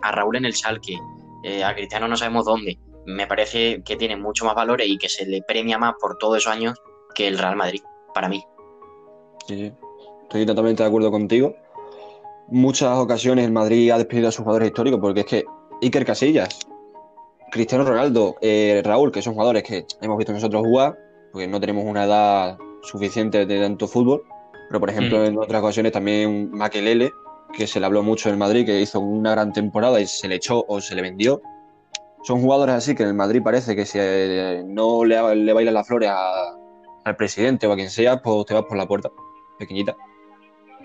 a 0.01 0.11
Raúl 0.11 0.37
en 0.37 0.45
el 0.45 0.53
Salque, 0.53 0.97
eh, 1.43 1.63
a 1.63 1.73
Cristiano 1.73 2.07
no 2.07 2.17
sabemos 2.17 2.45
dónde. 2.45 2.77
Me 3.05 3.25
parece 3.27 3.81
que 3.83 3.95
tiene 3.95 4.15
mucho 4.17 4.45
más 4.45 4.55
valores 4.55 4.87
y 4.87 4.97
que 4.97 5.09
se 5.09 5.25
le 5.25 5.41
premia 5.41 5.77
más 5.77 5.95
por 5.99 6.17
todos 6.17 6.37
esos 6.37 6.51
años 6.53 6.75
que 7.15 7.27
el 7.27 7.37
Real 7.37 7.55
Madrid, 7.55 7.81
para 8.13 8.29
mí. 8.29 8.43
Sí, 9.47 9.71
estoy 10.23 10.45
totalmente 10.45 10.83
de 10.83 10.89
acuerdo 10.89 11.09
contigo. 11.11 11.55
Muchas 12.49 12.97
ocasiones 12.97 13.45
el 13.45 13.51
Madrid 13.51 13.91
ha 13.91 13.97
despedido 13.97 14.29
a 14.29 14.31
sus 14.31 14.43
jugadores 14.43 14.67
históricos 14.69 14.99
porque 14.99 15.21
es 15.21 15.25
que 15.25 15.45
Iker 15.81 16.05
Casillas, 16.05 16.59
Cristiano 17.51 17.83
Ronaldo, 17.83 18.35
eh, 18.41 18.81
Raúl, 18.83 19.11
que 19.11 19.21
son 19.21 19.33
jugadores 19.33 19.63
que 19.63 19.85
hemos 20.01 20.17
visto 20.17 20.33
nosotros 20.33 20.61
jugar, 20.63 20.97
porque 21.31 21.47
no 21.47 21.59
tenemos 21.59 21.85
una 21.85 22.05
edad 22.05 22.57
suficiente 22.83 23.45
de 23.45 23.59
tanto 23.61 23.87
fútbol, 23.87 24.23
pero 24.67 24.79
por 24.79 24.89
ejemplo 24.89 25.19
Mm. 25.19 25.25
en 25.25 25.37
otras 25.39 25.61
ocasiones 25.61 25.91
también 25.91 26.51
Makelele, 26.51 27.11
que 27.53 27.67
se 27.67 27.79
le 27.79 27.85
habló 27.85 28.03
mucho 28.03 28.29
en 28.29 28.37
Madrid, 28.37 28.65
que 28.65 28.79
hizo 28.79 28.99
una 28.99 29.31
gran 29.31 29.51
temporada 29.53 29.99
y 29.99 30.07
se 30.07 30.27
le 30.27 30.35
echó 30.35 30.63
o 30.67 30.81
se 30.81 30.95
le 30.95 31.01
vendió. 31.01 31.41
Son 32.23 32.41
jugadores 32.41 32.75
así 32.75 32.95
que 32.95 33.03
en 33.03 33.09
el 33.09 33.15
Madrid 33.15 33.41
parece 33.43 33.75
que 33.75 33.85
si 33.85 33.97
eh, 34.01 34.61
no 34.65 35.03
le, 35.05 35.35
le 35.35 35.53
bailan 35.53 35.73
las 35.73 35.87
flores 35.87 36.09
a- 36.11 36.55
al 37.05 37.15
presidente 37.15 37.65
o 37.65 37.71
a 37.71 37.75
quien 37.75 37.89
sea, 37.89 38.21
pues 38.21 38.45
te 38.45 38.53
vas 38.53 38.63
por 38.65 38.77
la 38.77 38.87
puerta, 38.87 39.09
pequeñita. 39.57 39.95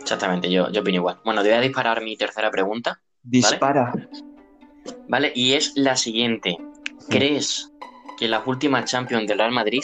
Exactamente, 0.01 0.51
yo, 0.51 0.71
yo 0.71 0.81
opino 0.81 0.97
igual. 0.97 1.21
Bueno, 1.25 1.43
te 1.43 1.49
voy 1.49 1.59
a 1.59 1.61
disparar 1.61 2.03
mi 2.03 2.17
tercera 2.17 2.51
pregunta, 2.51 3.01
Dispara. 3.23 3.93
¿vale? 5.09 5.33
Y 5.35 5.55
es 5.55 5.73
la 5.77 5.97
siguiente. 5.97 6.57
¿Crees 7.09 7.71
que 8.19 8.29
las 8.29 8.47
últimas 8.47 8.85
Champions 8.91 9.27
del 9.27 9.39
Real 9.39 9.53
Madrid 9.53 9.83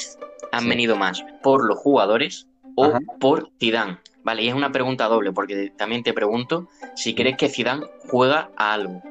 han 0.52 0.62
Sí. 0.62 0.68
venido 0.68 0.96
más 0.96 1.22
por 1.42 1.64
los 1.66 1.78
jugadores 1.78 2.46
o 2.76 2.86
Ajá. 2.86 2.98
por 3.18 3.50
Zidane? 3.58 3.98
Vale, 4.22 4.42
y 4.42 4.48
es 4.48 4.54
una 4.54 4.70
pregunta 4.70 5.06
doble, 5.06 5.32
porque 5.32 5.72
también 5.76 6.02
te 6.02 6.12
pregunto 6.12 6.68
si 6.94 7.14
crees 7.14 7.36
que 7.36 7.48
Zidane 7.48 7.86
juega 8.10 8.50
a 8.56 8.74
algo. 8.74 9.02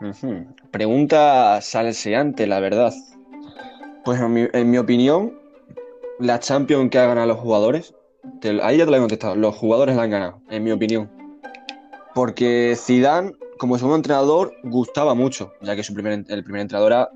Ujú. 0.00 0.46
Pregunta 0.70 1.60
salseante, 1.60 2.46
la 2.46 2.60
verdad. 2.60 2.92
Pues 4.04 4.20
en 4.20 4.70
mi, 4.70 4.78
opinión, 4.78 5.32
la 6.20 6.38
Champions 6.38 6.90
que 6.90 6.98
ha 6.98 7.06
ganado 7.06 7.26
los 7.26 7.38
jugadores, 7.38 7.94
ahí 8.62 8.78
ya 8.78 8.84
te 8.84 8.90
lo 8.90 8.96
he 8.96 9.00
contestado, 9.00 9.34
los 9.34 9.56
jugadores 9.56 9.96
la 9.96 10.02
han 10.02 10.10
ganado, 10.10 10.42
en 10.48 10.62
mi 10.62 10.70
opinión. 10.70 11.10
Porque 12.14 12.76
Zidane, 12.76 13.32
como 13.58 13.76
segundo 13.76 13.96
entrenador, 13.96 14.54
gustaba 14.62 15.14
mucho, 15.14 15.52
ya 15.60 15.74
que 15.74 15.82
su 15.82 15.92
primer, 15.92 16.24
el 16.28 16.44
primer 16.44 16.60
entrenador 16.60 16.92
era 16.92 17.10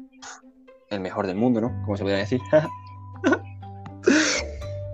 el 0.91 1.01
mejor 1.01 1.29
del 1.29 1.37
mundo, 1.37 1.61
¿no? 1.61 1.69
Como 1.85 1.97
se 1.97 2.03
podría 2.03 2.19
decir. 2.19 2.41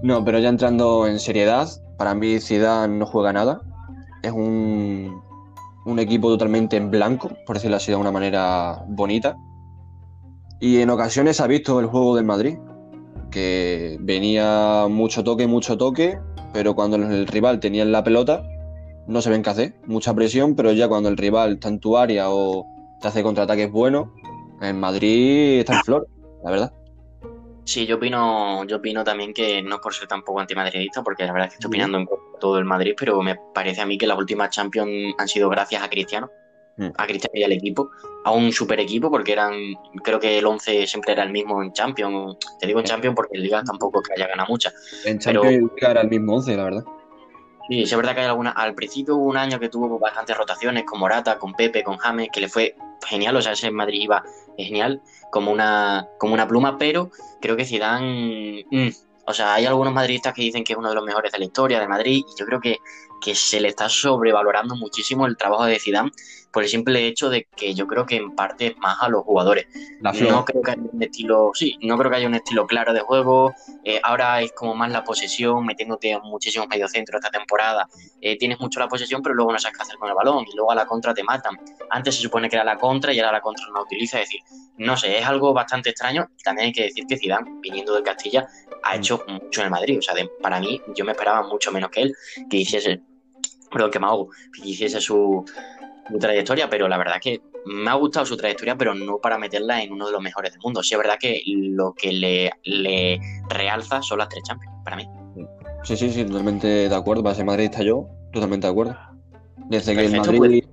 No, 0.03 0.23
pero 0.25 0.39
ya 0.39 0.51
entrando 0.51 1.07
en 1.07 1.19
seriedad, 1.19 1.67
para 1.97 2.15
mí 2.15 2.41
Zidane 2.41 2.99
no 2.99 3.07
juega 3.07 3.33
nada. 3.33 3.61
Es 4.23 4.33
un, 4.33 5.23
equipo 5.99 6.29
totalmente 6.29 6.77
en 6.77 6.91
blanco, 6.91 7.31
por 7.47 7.57
decirlo 7.57 7.77
así 7.77 7.93
de 7.93 7.97
una 7.97 8.11
manera 8.11 8.85
bonita. 8.89 9.37
Y 10.61 10.79
en 10.81 10.91
ocasiones 10.91 11.41
ha 11.41 11.47
visto 11.47 11.81
el 11.81 11.87
juego 11.87 12.17
del 12.17 12.25
Madrid, 12.25 12.59
que 13.31 13.99
venía 14.01 14.87
mucho 14.89 15.23
toque, 15.23 15.47
mucho 15.47 15.77
toque, 15.77 16.19
pero 16.53 16.75
cuando 16.75 16.97
el 16.97 17.27
rival 17.27 17.61
tenía 17.61 17.85
la 17.85 18.03
pelota, 18.03 18.43
no 19.07 19.21
se 19.21 19.31
ven 19.31 19.43
qué 19.43 19.51
hacer. 19.51 19.81
Mucha 19.87 20.15
presión, 20.15 20.55
pero 20.55 20.73
ya 20.73 20.89
cuando 20.89 21.09
el 21.09 21.17
rival 21.17 21.55
está 21.55 21.69
en 21.69 21.79
tu 21.79 21.97
área 21.97 22.31
o 22.31 22.67
te 23.01 23.09
hace 23.09 23.23
contraataques 23.23 23.71
buenos, 23.71 24.09
en 24.61 24.81
Madrid 24.81 25.61
está 25.61 25.75
en 25.75 25.83
flor, 25.83 26.09
la 26.45 26.51
verdad. 26.51 26.73
Sí, 27.67 27.85
yo 27.85 27.97
opino, 27.97 28.65
yo 28.65 28.77
opino 28.77 29.03
también 29.03 29.35
que 29.35 29.61
no 29.61 29.75
es 29.77 29.81
por 29.81 29.93
ser 29.93 30.07
tampoco 30.07 30.39
antimadridista, 30.39 31.03
porque 31.03 31.25
la 31.27 31.33
verdad 31.33 31.49
es 31.49 31.55
que 31.55 31.57
estoy 31.57 31.69
opinando 31.69 31.99
en 31.99 32.09
todo 32.41 32.59
el 32.59 32.65
Madrid, 32.65 32.95
pero 32.97 33.21
me 33.23 33.37
parece 33.53 33.81
a 33.81 33.87
mí 33.87 33.99
que 33.99 34.07
las 34.07 34.17
últimas 34.17 34.51
Champions 34.51 35.15
han 35.19 35.27
sido 35.29 35.49
gracias 35.49 35.83
a 35.83 35.91
Cristiano, 35.91 36.31
Mm. 36.79 36.91
a 36.97 37.07
Cristiano 37.07 37.33
y 37.35 37.43
al 37.43 37.53
equipo, 37.53 37.91
a 38.25 38.33
un 38.33 38.53
super 38.53 38.79
equipo, 38.79 39.11
porque 39.11 39.33
eran, 39.33 39.55
creo 40.05 40.21
que 40.21 40.37
el 40.39 40.45
11 40.47 40.87
siempre 40.87 41.15
era 41.15 41.23
el 41.23 41.31
mismo 41.31 41.63
en 41.63 41.73
Champions. 41.73 42.37
Te 42.61 42.67
digo 42.67 42.81
en 42.81 42.85
Champions 42.85 43.17
porque 43.17 43.37
en 43.39 43.43
Liga 43.45 43.63
tampoco 43.65 44.03
es 44.03 44.09
que 44.09 44.15
haya 44.15 44.29
ganado 44.29 44.47
muchas. 44.51 44.75
En 45.07 45.19
Pero- 45.19 45.41
Champions 45.43 45.73
era 45.79 46.01
el 46.03 46.09
mismo 46.11 46.35
11, 46.37 46.55
la 46.57 46.65
verdad. 46.65 46.85
Sí, 47.69 47.83
es 47.83 47.97
verdad 47.97 48.15
que 48.15 48.21
hay 48.21 48.27
alguna. 48.27 48.51
Al 48.51 48.75
principio 48.75 49.17
hubo 49.17 49.27
un 49.27 49.37
año 49.37 49.59
que 49.59 49.69
tuvo 49.69 49.99
bastantes 49.99 50.37
rotaciones 50.37 50.85
con 50.85 51.01
Morata, 51.01 51.39
con 51.39 51.55
Pepe, 51.55 51.83
con 51.83 51.97
James, 51.97 52.29
que 52.33 52.41
le 52.41 52.49
fue 52.49 52.77
genial. 53.07 53.37
O 53.37 53.43
sea, 53.43 53.53
ese 53.53 53.71
Madrid 53.71 54.03
iba 54.03 54.25
genial, 54.57 55.03
como 55.31 55.51
una, 55.51 56.07
como 56.19 56.35
una 56.35 56.47
pluma, 56.47 56.79
pero 56.79 57.11
creo 57.41 57.57
que 57.57 57.65
Zidane. 57.65 58.65
mm, 58.71 58.89
o 59.29 59.35
sea, 59.35 59.55
hay 59.55 59.67
algunos 59.67 59.93
madridistas 59.93 60.33
que 60.33 60.43
dicen 60.43 60.63
que 60.63 60.73
es 60.73 60.79
uno 60.79 60.89
de 60.89 60.95
los 60.95 61.05
mejores 61.05 61.33
de 61.33 61.39
la 61.39 61.45
historia 61.45 61.81
de 61.81 61.89
Madrid, 61.89 62.23
y 62.25 62.39
yo 62.39 62.47
creo 62.47 62.61
que, 62.61 62.79
que 63.21 63.35
se 63.35 63.61
le 63.61 63.69
está 63.69 63.89
sobrevalorando 63.89 64.77
muchísimo 64.77 65.27
el 65.27 65.37
trabajo 65.37 65.65
de 65.65 65.81
Zidane 65.81 66.13
por 66.57 66.63
el 66.63 66.71
simple 66.71 67.07
hecho 67.07 67.29
de 67.29 67.49
que 67.55 67.75
yo 67.75 67.87
creo 67.87 68.07
que 68.07 68.17
en 68.17 68.35
parte 68.35 68.69
es 68.69 68.79
más 68.79 68.97
a 69.03 69.11
los 69.11 69.23
jugadores. 69.25 69.67
La. 70.01 70.11
No 70.15 70.43
creo 70.43 70.63
que 70.63 70.71
haya 70.71 70.81
un 70.91 71.03
estilo, 71.03 71.51
sí, 71.53 71.77
no 71.83 71.99
creo 71.99 72.11
que 72.11 72.17
haya 72.17 72.27
un 72.27 72.35
estilo 72.35 72.67
claro 72.67 72.95
de 72.95 73.01
juego. 73.01 73.53
Eh, 73.85 74.01
ahora 74.03 74.41
es 74.41 74.53
como 74.53 74.75
más 74.75 74.91
la 74.91 75.05
posesión, 75.05 75.67
metiéndote 75.67 76.13
en 76.13 76.23
muchísimos 76.23 76.67
mediocentros 76.67 77.21
esta 77.23 77.31
temporada. 77.31 77.87
Eh, 78.23 78.39
tienes 78.39 78.59
mucho 78.59 78.81
la 78.81 78.89
posesión, 78.89 79.21
pero 79.21 79.35
luego 79.35 79.53
no 79.53 79.59
sabes 79.59 79.77
qué 79.77 79.83
hacer 79.83 79.97
con 79.99 80.09
el 80.09 80.15
balón 80.15 80.47
y 80.51 80.57
luego 80.57 80.73
a 80.73 80.75
la 80.75 80.87
contra 80.87 81.13
te 81.13 81.23
matan. 81.23 81.59
Antes 81.91 82.17
se 82.17 82.23
supone 82.23 82.49
que 82.49 82.57
era 82.57 82.65
la 82.65 82.79
contra 82.79 83.13
y 83.13 83.21
ahora 83.21 83.33
la 83.33 83.41
contra 83.43 83.67
no 83.67 83.75
la 83.75 83.83
utiliza. 83.83 84.19
Es 84.23 84.31
decir, 84.31 84.41
no 84.79 84.97
sé, 84.97 85.19
es 85.19 85.27
algo 85.27 85.53
bastante 85.53 85.91
extraño. 85.91 86.27
También 86.43 86.69
hay 86.69 86.73
que 86.73 86.85
decir 86.85 87.05
que 87.07 87.19
Zidane, 87.19 87.51
viniendo 87.61 87.93
del 87.93 88.03
Castilla, 88.03 88.47
ha 88.83 88.97
hecho 88.97 89.23
mucho 89.29 89.61
en 89.61 89.67
el 89.67 89.71
Madrid. 89.71 89.99
O 89.99 90.03
sea, 90.03 90.15
de- 90.15 90.31
para 90.41 90.59
mí, 90.59 90.81
yo 90.95 91.05
me 91.05 91.13
esperaba 91.13 91.47
mucho 91.47 91.71
menos 91.71 91.91
que 91.91 92.01
él, 92.01 92.15
que 92.49 92.57
hiciese, 92.57 93.03
perdón, 93.71 93.91
que 93.91 93.99
me 93.99 94.07
ahogo, 94.07 94.31
que 94.55 94.71
hiciese 94.71 95.01
su, 95.03 95.45
su 96.09 96.19
trayectoria, 96.19 96.69
pero 96.69 96.89
la 96.89 96.99
verdad 96.99 97.17
que 97.21 97.41
me 97.67 97.91
ha 97.91 97.95
gustado 97.95 98.25
su 98.27 98.37
trayectoria, 98.37 98.77
pero 98.77 98.95
no 98.95 99.19
para 99.19 99.39
meterla 99.39 99.83
en 99.83 99.93
uno 99.93 100.07
de 100.07 100.13
los 100.13 100.23
mejores 100.23 100.53
del 100.53 100.61
mundo. 100.63 100.83
Sí, 100.83 100.95
es 100.95 100.99
verdad 100.99 101.17
que 101.21 101.43
lo 101.47 101.93
que 101.95 102.13
le, 102.13 102.51
le 102.65 103.21
realza 103.49 104.03
son 104.03 104.19
las 104.19 104.29
tres 104.29 104.43
Champions, 104.45 104.75
para 104.85 104.97
mí. 104.97 105.05
Sí, 105.83 105.97
sí, 105.97 106.11
sí, 106.11 106.25
totalmente 106.25 106.67
de 106.89 106.95
acuerdo. 106.95 107.23
Para 107.23 107.35
ser 107.35 107.45
madridista 107.45 107.83
yo, 107.83 108.07
totalmente 108.33 108.67
de 108.67 108.71
acuerdo. 108.73 108.97
Desde 109.69 109.95
que 109.95 110.05
el 110.07 110.17
Madrid. 110.17 110.65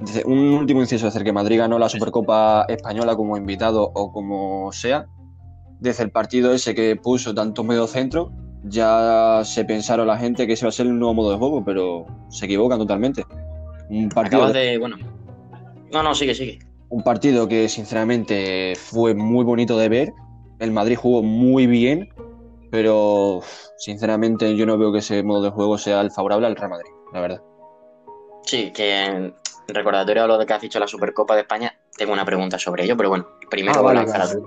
desde- 0.00 0.24
un 0.24 0.38
último 0.54 0.80
inciso, 0.80 1.06
desde 1.06 1.24
que 1.24 1.32
Madrid 1.32 1.58
ganó 1.58 1.78
la 1.78 1.88
Supercopa 1.88 2.64
Española 2.68 3.16
como 3.16 3.36
invitado 3.36 3.90
o 3.94 4.12
como 4.12 4.70
sea, 4.72 5.06
desde 5.80 6.04
el 6.04 6.10
partido 6.10 6.52
ese 6.52 6.74
que 6.74 6.94
puso 6.96 7.34
tantos 7.34 7.64
mediocentros, 7.64 8.30
ya 8.64 9.42
se 9.44 9.64
pensaron 9.64 10.06
la 10.06 10.18
gente 10.18 10.46
que 10.46 10.52
ese 10.54 10.64
va 10.66 10.70
a 10.70 10.72
ser 10.72 10.86
el 10.86 10.98
nuevo 10.98 11.14
modo 11.14 11.30
de 11.32 11.38
juego, 11.38 11.64
pero 11.64 12.06
se 12.28 12.46
equivocan 12.46 12.78
totalmente. 12.78 13.24
Un 13.90 14.08
partido, 14.08 14.42
Acabas 14.42 14.54
de. 14.54 14.78
Bueno. 14.78 14.96
No, 15.92 16.02
no, 16.02 16.14
sigue, 16.14 16.34
sigue. 16.34 16.58
un 16.90 17.02
partido 17.02 17.48
que 17.48 17.68
sinceramente 17.68 18.74
fue 18.76 19.14
muy 19.14 19.44
bonito 19.44 19.78
de 19.78 19.88
ver. 19.88 20.12
El 20.58 20.72
Madrid 20.72 20.96
jugó 20.96 21.22
muy 21.22 21.66
bien, 21.66 22.08
pero 22.70 23.40
sinceramente 23.78 24.56
yo 24.56 24.66
no 24.66 24.76
veo 24.76 24.92
que 24.92 24.98
ese 24.98 25.22
modo 25.22 25.42
de 25.42 25.50
juego 25.50 25.78
sea 25.78 26.00
el 26.00 26.10
favorable 26.10 26.46
al 26.46 26.56
Real 26.56 26.70
Madrid, 26.70 26.90
la 27.12 27.20
verdad. 27.20 27.42
Sí, 28.42 28.70
que 28.72 29.32
recordatorio 29.68 30.24
a 30.24 30.26
lo 30.26 30.38
de 30.38 30.46
que 30.46 30.52
has 30.54 30.60
dicho 30.62 30.78
la 30.80 30.86
Supercopa 30.88 31.34
de 31.34 31.42
España, 31.42 31.72
tengo 31.96 32.12
una 32.12 32.24
pregunta 32.24 32.58
sobre 32.58 32.84
ello, 32.84 32.96
pero 32.96 33.10
bueno, 33.10 33.26
primero 33.50 33.78
Ah, 33.78 33.82
voy 33.82 33.90
a 33.92 33.94
lanzar 33.94 34.20
vale. 34.20 34.40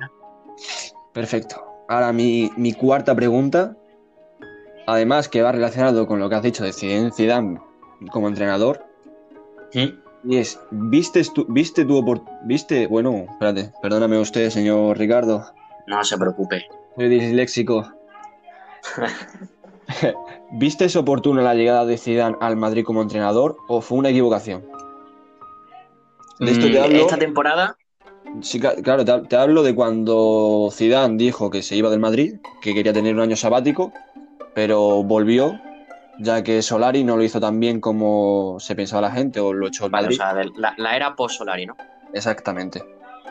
Perfecto. 1.13 1.63
Ahora 1.87 2.11
mi, 2.11 2.51
mi 2.57 2.73
cuarta 2.73 3.15
pregunta, 3.15 3.75
además 4.87 5.29
que 5.29 5.41
va 5.41 5.51
relacionado 5.51 6.07
con 6.07 6.19
lo 6.19 6.29
que 6.29 6.35
has 6.35 6.43
dicho 6.43 6.63
de 6.63 6.73
Zidane 6.73 7.59
como 8.11 8.27
entrenador, 8.27 8.83
¿Mm? 9.73 10.29
y 10.29 10.37
es, 10.37 10.59
¿viste 10.71 11.23
tu, 11.33 11.45
viste 11.49 11.83
tu 11.85 11.97
opor- 11.97 12.23
viste, 12.43 12.85
bueno, 12.87 13.25
espérate, 13.29 13.71
perdóname 13.81 14.19
usted, 14.19 14.49
señor 14.49 14.97
Ricardo, 14.97 15.43
No 15.87 16.03
se 16.03 16.17
preocupe. 16.17 16.65
soy 16.95 17.09
disléxico. 17.09 17.83
¿Viste 20.53 20.85
es 20.85 20.95
oportuna 20.95 21.41
la 21.41 21.55
llegada 21.55 21.85
de 21.85 21.97
Zidane 21.97 22.35
al 22.39 22.55
Madrid 22.57 22.83
como 22.85 23.01
entrenador 23.01 23.57
o 23.67 23.81
fue 23.81 23.97
una 23.97 24.09
equivocación? 24.09 24.63
De 26.39 26.51
esto 26.51 26.69
te 26.71 26.79
Mm, 26.79 26.83
hablo, 26.83 27.01
Esta 27.01 27.17
temporada, 27.17 27.77
sí, 28.41 28.59
claro, 28.59 29.05
te, 29.05 29.27
te 29.27 29.35
hablo 29.35 29.63
de 29.63 29.75
cuando 29.75 30.69
Zidane 30.71 31.17
dijo 31.17 31.49
que 31.49 31.61
se 31.61 31.75
iba 31.75 31.89
del 31.89 31.99
Madrid, 31.99 32.35
que 32.61 32.73
quería 32.73 32.93
tener 32.93 33.13
un 33.15 33.21
año 33.21 33.35
sabático, 33.35 33.91
pero 34.53 35.03
volvió, 35.03 35.59
ya 36.19 36.43
que 36.43 36.61
Solari 36.61 37.03
no 37.03 37.17
lo 37.17 37.23
hizo 37.23 37.39
tan 37.39 37.59
bien 37.59 37.79
como 37.81 38.57
se 38.59 38.75
pensaba 38.75 39.01
la 39.03 39.11
gente 39.11 39.39
o 39.39 39.53
lo 39.53 39.67
echó 39.67 39.85
el 39.85 39.91
vale, 39.91 40.07
o 40.07 40.11
sea, 40.11 40.33
de- 40.33 40.51
la, 40.55 40.73
la 40.77 40.95
era 40.95 41.15
post-Solari, 41.15 41.65
¿no? 41.65 41.75
Exactamente. 42.13 42.83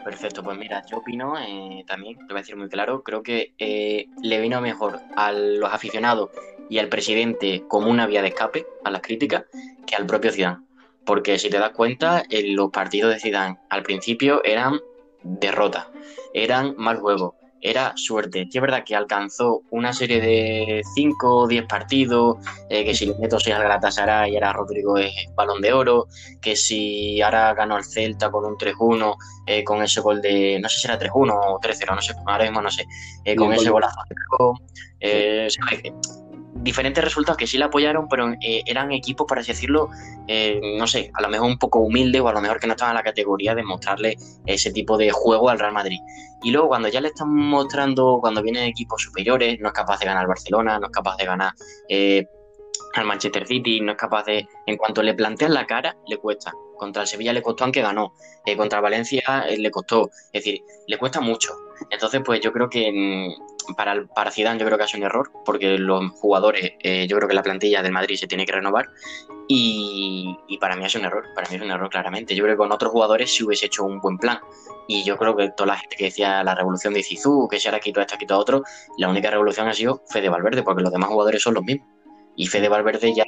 Perfecto, 0.05 0.43
pues 0.43 0.57
mira, 0.57 0.83
yo 0.91 0.99
opino 0.99 1.35
eh, 1.39 1.85
también, 1.87 2.17
te 2.17 2.25
voy 2.33 2.37
a 2.37 2.41
decir 2.41 2.57
muy 2.57 2.69
claro, 2.71 3.03
creo 3.03 3.23
que 3.23 3.53
eh, 3.59 4.09
le 4.23 4.41
vino 4.41 4.61
mejor 4.63 4.99
a 5.15 5.31
los 5.31 5.71
aficionados 5.73 6.31
y 6.71 6.79
al 6.79 6.89
presidente 6.89 7.65
como 7.69 7.91
una 7.91 8.07
vía 8.07 8.23
de 8.23 8.29
escape 8.29 8.65
a 8.85 8.91
las 8.91 9.03
críticas 9.03 9.45
que 9.87 9.97
al 9.97 10.07
propio 10.07 10.33
Zidane. 10.33 10.59
Porque 11.05 11.39
si 11.39 11.51
te 11.51 11.59
das 11.59 11.73
cuenta, 11.73 12.23
en 12.31 12.57
los 12.57 12.71
partidos 12.71 13.13
de 13.13 13.21
Zidane 13.21 13.59
al 13.69 13.83
principio 13.83 14.43
eran 14.45 14.81
derrotas, 15.23 15.87
eran 16.33 16.75
mal 16.79 16.97
juego, 16.99 17.35
era 17.61 17.93
suerte. 17.97 18.47
Sí 18.51 18.59
es 18.59 18.63
verdad 18.63 18.85
que 18.85 18.97
alcanzó 18.97 19.63
una 19.71 19.93
serie 19.93 20.21
de 20.21 20.83
5 20.95 21.37
o 21.37 21.47
10 21.47 21.67
partidos, 21.67 22.39
eh, 22.69 22.85
que 22.85 22.95
si 22.95 23.07
le 23.07 23.15
meto 23.19 23.39
6 23.39 23.57
al 23.57 23.63
Galatasaray 23.63 24.33
y 24.33 24.37
era 24.37 24.53
Rodrigo 24.53 24.97
es 24.99 25.13
balón 25.35 25.61
de 25.61 25.73
oro, 25.73 26.09
que 26.41 26.57
si 26.57 27.21
ahora 27.21 27.53
ganó 27.55 27.77
el 27.77 27.85
Celta 27.85 28.31
con 28.31 28.45
un 28.45 28.57
3-1, 28.57 29.17
eh, 29.47 29.65
con 29.65 29.83
ese 29.83 30.01
gol 30.01 30.21
de, 30.23 30.59
no 30.61 30.69
sé 30.69 30.81
si 30.81 30.87
era 30.87 30.99
3-1 30.99 31.33
o 31.33 31.61
3-0, 31.61 31.95
no 31.95 32.03
sé, 32.03 32.15
ahora 32.27 32.45
mismo 32.45 32.63
no 32.63 32.71
sé, 32.71 32.87
eh, 33.25 33.37
con 33.37 33.53
ese 33.53 33.71
golazo 33.71 34.01
de 34.09 34.15
diferentes 36.55 37.03
resultados 37.03 37.37
que 37.37 37.47
sí 37.47 37.59
le 37.59 37.65
apoyaron, 37.65 38.09
pero 38.09 38.33
eh, 38.41 38.63
eran 38.67 38.93
equipos, 38.93 39.27
por 39.27 39.39
así 39.39 39.53
decirlo, 39.53 39.91
eh, 40.27 40.61
no 40.79 40.87
sé, 40.87 41.11
a 41.15 41.23
lo 41.23 41.29
mejor 41.29 41.49
un 41.49 41.59
poco 41.59 41.81
humildes 41.81 42.21
o 42.21 42.29
a 42.29 42.33
lo 42.33 42.41
mejor 42.41 42.61
que 42.61 42.67
no 42.67 42.75
estaban 42.75 42.93
en 42.93 42.97
la 42.97 43.03
categoría 43.03 43.55
de 43.55 43.63
mostrarle 43.63 44.17
ese 44.47 44.73
tipo 44.73 44.97
de 44.97 45.11
juego 45.11 45.49
al 45.49 45.59
Real 45.59 45.73
Madrid. 45.73 45.99
Y 46.43 46.51
luego 46.51 46.69
cuando 46.69 46.89
ya 46.89 47.01
le 47.01 47.09
están 47.09 47.35
mostrando, 47.35 48.19
cuando 48.21 48.43
vienen 48.43 48.65
equipos 48.65 49.03
superiores, 49.03 49.59
no 49.61 49.69
es 49.69 49.75
capaz 49.75 50.01
de 50.01 50.07
ganar 50.07 50.27
Barcelona, 50.27 50.79
no 50.79 50.87
es 50.87 50.93
capaz 50.93 51.17
de 51.17 51.27
ganar 51.27 51.53
eh, 51.89 52.27
al 52.95 53.05
Manchester 53.05 53.47
City, 53.47 53.81
no 53.81 53.93
es 53.93 53.99
capaz 53.99 54.25
de, 54.25 54.47
en 54.67 54.77
cuanto 54.77 55.03
le 55.03 55.15
plantean 55.15 55.55
la 55.55 55.67
cara, 55.67 55.97
le 56.09 56.17
cuesta. 56.17 56.53
Contra 56.77 57.03
el 57.03 57.09
Sevilla 57.09 57.33
le 57.35 57.43
costó 57.43 57.65
aunque 57.65 57.83
ganó, 57.83 58.15
contra 58.57 58.81
Valencia 58.81 59.45
le 59.47 59.71
costó, 59.71 60.09
es 60.33 60.45
decir, 60.45 60.63
le 60.87 60.97
cuesta 60.97 61.21
mucho. 61.21 61.53
Entonces, 61.91 62.23
pues 62.25 62.41
yo 62.41 62.53
creo 62.53 62.71
que 62.71 62.91
mm, 62.91 63.60
para, 63.77 64.07
para 64.07 64.31
Zidane 64.31 64.59
yo 64.59 64.67
creo 64.67 64.79
que 64.79 64.85
es 64.85 64.95
un 64.95 65.03
error, 65.03 65.31
porque 65.45 65.79
los 65.79 66.11
jugadores, 66.13 66.73
eh, 66.81 67.07
yo 67.09 67.17
creo 67.17 67.29
que 67.29 67.35
la 67.35 67.43
plantilla 67.43 67.83
del 67.83 67.93
Madrid 67.93 68.17
se 68.17 68.27
tiene 68.27 68.47
que 68.47 68.53
renovar 68.53 68.89
y, 69.53 70.59
para 70.61 70.77
mí 70.77 70.85
es 70.85 70.95
un 70.95 71.05
error, 71.05 71.25
para 71.35 71.49
mí 71.51 71.57
es 71.57 71.63
un 71.63 71.73
error 71.73 71.91
claramente. 71.91 72.37
Yo 72.37 72.45
creo 72.45 72.55
que 72.55 72.59
con 72.59 72.71
otros 72.71 72.93
jugadores 72.93 73.35
sí 73.35 73.43
hubiese 73.43 73.67
hecho 73.67 73.85
un 73.85 74.01
buen 74.01 74.17
plan. 74.17 74.39
Y 74.87 75.03
yo 75.03 75.17
creo 75.17 75.37
que 75.37 75.51
toda 75.51 75.69
la 75.69 75.77
gente 75.77 75.97
que 75.97 76.05
decía 76.05 76.45
la 76.45 76.55
revolución 76.55 76.95
de 76.95 77.03
Zizou, 77.03 77.49
que 77.49 77.59
se 77.59 77.69
ahora 77.69 77.81
quitó 77.81 78.01
esto, 78.01 78.17
quitó 78.17 78.39
otro, 78.39 78.63
la 78.97 79.09
única 79.09 79.29
revolución 79.29 79.67
ha 79.67 79.75
sido 79.75 80.05
Fede 80.09 80.29
Valverde, 80.29 80.63
porque 80.63 80.85
los 80.85 80.93
demás 80.93 81.11
jugadores 81.11 81.43
son 81.43 81.55
los 81.55 81.65
mismos. 81.65 81.89
Y 82.37 82.47
Fede 82.47 82.69
Valverde 82.69 83.13
ya 83.13 83.25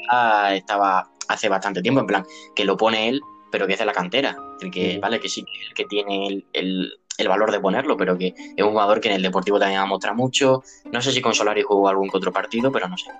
estaba 0.54 1.10
hace 1.26 1.48
bastante 1.48 1.82
tiempo, 1.82 2.00
en 2.00 2.06
plan, 2.06 2.24
que 2.54 2.64
lo 2.64 2.76
pone 2.76 3.08
él, 3.08 3.20
pero 3.50 3.66
que 3.66 3.74
hace 3.74 3.84
la 3.84 3.92
cantera. 3.92 4.36
Es 4.60 4.70
que, 4.70 5.00
vale, 5.00 5.18
que 5.18 5.28
sí, 5.28 5.44
que 5.74 5.84
tiene 5.86 6.28
el 6.28 6.46
el 6.52 6.92
valor 7.28 7.52
de 7.52 7.60
ponerlo, 7.60 7.96
pero 7.96 8.16
que 8.16 8.34
es 8.36 8.64
un 8.64 8.70
jugador 8.70 9.00
que 9.00 9.08
en 9.08 9.16
el 9.16 9.22
Deportivo 9.22 9.58
también 9.58 9.80
ha 9.80 9.86
mostrado 9.86 10.16
mucho. 10.16 10.62
No 10.90 11.00
sé 11.00 11.12
si 11.12 11.20
con 11.20 11.34
Solari 11.34 11.62
jugó 11.62 11.88
algún 11.88 12.10
otro 12.12 12.32
partido, 12.32 12.72
pero 12.72 12.88
no 12.88 12.96
sé. 12.96 13.10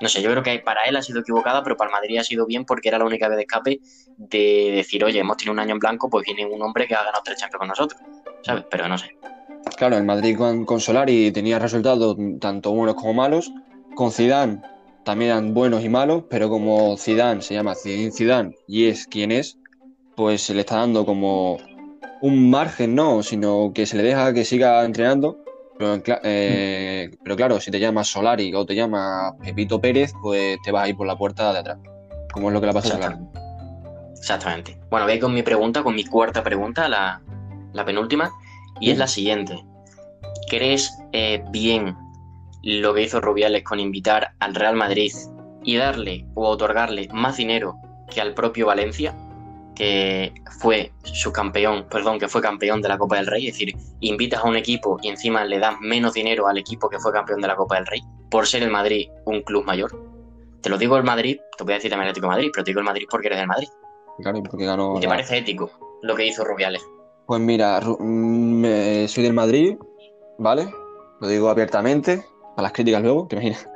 No 0.00 0.08
sé, 0.08 0.20
yo 0.20 0.30
creo 0.30 0.42
que 0.42 0.58
para 0.58 0.82
él 0.84 0.96
ha 0.96 1.02
sido 1.02 1.20
equivocada, 1.20 1.62
pero 1.62 1.76
para 1.76 1.90
el 1.90 1.92
Madrid 1.92 2.18
ha 2.18 2.24
sido 2.24 2.44
bien 2.44 2.64
porque 2.64 2.88
era 2.88 2.98
la 2.98 3.04
única 3.06 3.28
vez 3.28 3.36
de 3.36 3.42
escape 3.42 3.80
de 4.18 4.72
decir, 4.76 5.02
oye, 5.04 5.20
hemos 5.20 5.36
tenido 5.38 5.54
un 5.54 5.60
año 5.60 5.72
en 5.72 5.78
blanco, 5.78 6.10
pues 6.10 6.24
viene 6.26 6.44
un 6.44 6.60
hombre 6.62 6.86
que 6.86 6.94
ha 6.94 7.02
ganado 7.02 7.22
tres 7.24 7.38
Champions 7.38 7.58
con 7.58 7.68
nosotros, 7.68 8.00
¿sabes? 8.42 8.64
Pero 8.70 8.88
no 8.88 8.98
sé. 8.98 9.16
Claro, 9.76 9.96
el 9.96 10.04
Madrid 10.04 10.36
con, 10.36 10.64
con 10.64 10.80
Solari 10.80 11.30
tenía 11.32 11.58
resultados 11.58 12.16
tanto 12.40 12.72
buenos 12.72 12.94
como 12.94 13.14
malos. 13.14 13.50
Con 13.94 14.12
Zidane 14.12 14.60
también 15.04 15.30
eran 15.30 15.54
buenos 15.54 15.82
y 15.82 15.88
malos, 15.88 16.24
pero 16.28 16.50
como 16.50 16.96
Zidane 16.98 17.40
se 17.40 17.54
llama 17.54 17.74
Zidane 17.74 18.54
y 18.66 18.86
es 18.86 19.06
quien 19.06 19.32
es, 19.32 19.58
pues 20.14 20.42
se 20.42 20.54
le 20.54 20.60
está 20.60 20.76
dando 20.76 21.06
como 21.06 21.58
un 22.26 22.50
margen, 22.50 22.94
no, 22.94 23.22
sino 23.22 23.72
que 23.74 23.86
se 23.86 23.96
le 23.96 24.02
deja 24.02 24.32
que 24.32 24.44
siga 24.44 24.84
entrenando. 24.84 25.38
Pero, 25.78 26.02
eh, 26.24 27.10
pero 27.22 27.36
claro, 27.36 27.60
si 27.60 27.70
te 27.70 27.78
llamas 27.78 28.08
Solari 28.08 28.52
o 28.54 28.64
te 28.64 28.74
llamas 28.74 29.34
Pepito 29.42 29.80
Pérez, 29.80 30.12
pues 30.22 30.58
te 30.64 30.72
vas 30.72 30.84
a 30.84 30.88
ir 30.88 30.96
por 30.96 31.06
la 31.06 31.16
puerta 31.16 31.52
de 31.52 31.58
atrás, 31.58 31.78
como 32.32 32.48
es 32.48 32.54
lo 32.54 32.60
que 32.60 32.66
le 32.66 32.72
pasa 32.72 32.88
a 32.88 32.92
Solari. 32.92 33.16
Exactamente. 34.18 34.78
Bueno, 34.90 35.06
voy 35.06 35.18
con 35.18 35.34
mi 35.34 35.42
pregunta, 35.42 35.82
con 35.82 35.94
mi 35.94 36.04
cuarta 36.04 36.42
pregunta, 36.42 36.88
la, 36.88 37.22
penúltima, 37.84 38.32
y 38.80 38.90
es 38.90 38.98
la 38.98 39.06
siguiente. 39.06 39.64
¿Crees 40.48 40.96
eh, 41.12 41.44
bien 41.50 41.94
lo 42.62 42.94
que 42.94 43.02
hizo 43.02 43.20
Rubiales 43.20 43.62
con 43.62 43.78
invitar 43.78 44.32
al 44.40 44.54
Real 44.54 44.74
Madrid 44.74 45.12
y 45.62 45.76
darle 45.76 46.26
o 46.34 46.48
otorgarle 46.48 47.08
más 47.12 47.36
dinero 47.36 47.76
que 48.10 48.20
al 48.20 48.34
propio 48.34 48.66
Valencia? 48.66 49.14
Que 49.76 50.32
fue 50.58 50.92
su 51.02 51.32
campeón, 51.32 51.86
perdón, 51.88 52.18
que 52.18 52.28
fue 52.28 52.40
campeón 52.40 52.80
de 52.80 52.88
la 52.88 52.98
Copa 52.98 53.16
del 53.16 53.26
Rey, 53.26 53.46
es 53.46 53.54
decir, 53.54 53.76
invitas 54.00 54.42
a 54.42 54.48
un 54.48 54.56
equipo 54.56 54.98
y 55.02 55.08
encima 55.08 55.44
le 55.44 55.58
das 55.58 55.76
menos 55.80 56.14
dinero 56.14 56.48
al 56.48 56.58
equipo 56.58 56.88
que 56.88 56.98
fue 56.98 57.12
campeón 57.12 57.40
de 57.40 57.48
la 57.48 57.54
Copa 57.54 57.76
del 57.76 57.86
Rey, 57.86 58.00
por 58.30 58.46
ser 58.46 58.62
el 58.62 58.70
Madrid 58.70 59.08
un 59.26 59.42
club 59.42 59.64
mayor. 59.64 59.92
Te 60.62 60.70
lo 60.70 60.78
digo 60.78 60.96
el 60.96 61.04
Madrid, 61.04 61.38
te 61.56 61.62
voy 61.62 61.74
a 61.74 61.76
decir 61.76 61.90
también 61.90 62.08
Atlético 62.08 62.26
de 62.26 62.36
Madrid, 62.36 62.50
pero 62.52 62.64
te 62.64 62.70
digo 62.70 62.80
el 62.80 62.86
Madrid 62.86 63.06
porque 63.08 63.28
eres 63.28 63.38
del 63.38 63.48
Madrid. 63.48 63.68
Claro, 64.18 64.42
porque 64.42 64.64
ganó. 64.64 64.98
¿Te 64.98 65.06
parece 65.06 65.38
ético 65.38 65.70
lo 66.02 66.16
que 66.16 66.26
hizo 66.26 66.42
Rubiales? 66.42 66.82
Pues 67.26 67.40
mira, 67.40 67.80
mm, 67.80 69.06
soy 69.06 69.22
del 69.22 69.34
Madrid, 69.34 69.76
¿vale? 70.38 70.68
Lo 71.20 71.28
digo 71.28 71.50
abiertamente, 71.50 72.24
a 72.56 72.62
las 72.62 72.72
críticas 72.72 73.02
luego, 73.02 73.26
te 73.28 73.36
imaginas. 73.36 73.68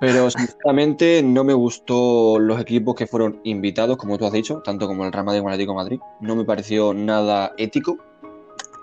Pero 0.00 0.30
sinceramente 0.30 1.22
no 1.24 1.42
me 1.42 1.54
gustó 1.54 2.38
los 2.38 2.60
equipos 2.60 2.94
que 2.94 3.06
fueron 3.06 3.40
invitados, 3.42 3.96
como 3.96 4.16
tú 4.16 4.26
has 4.26 4.32
dicho, 4.32 4.62
tanto 4.64 4.86
como 4.86 5.04
el 5.04 5.12
Real 5.12 5.24
Madrid 5.24 5.40
como 5.40 5.48
el 5.48 5.54
Atlético 5.54 5.74
Madrid. 5.74 6.00
No 6.20 6.36
me 6.36 6.44
pareció 6.44 6.94
nada 6.94 7.52
ético. 7.56 7.98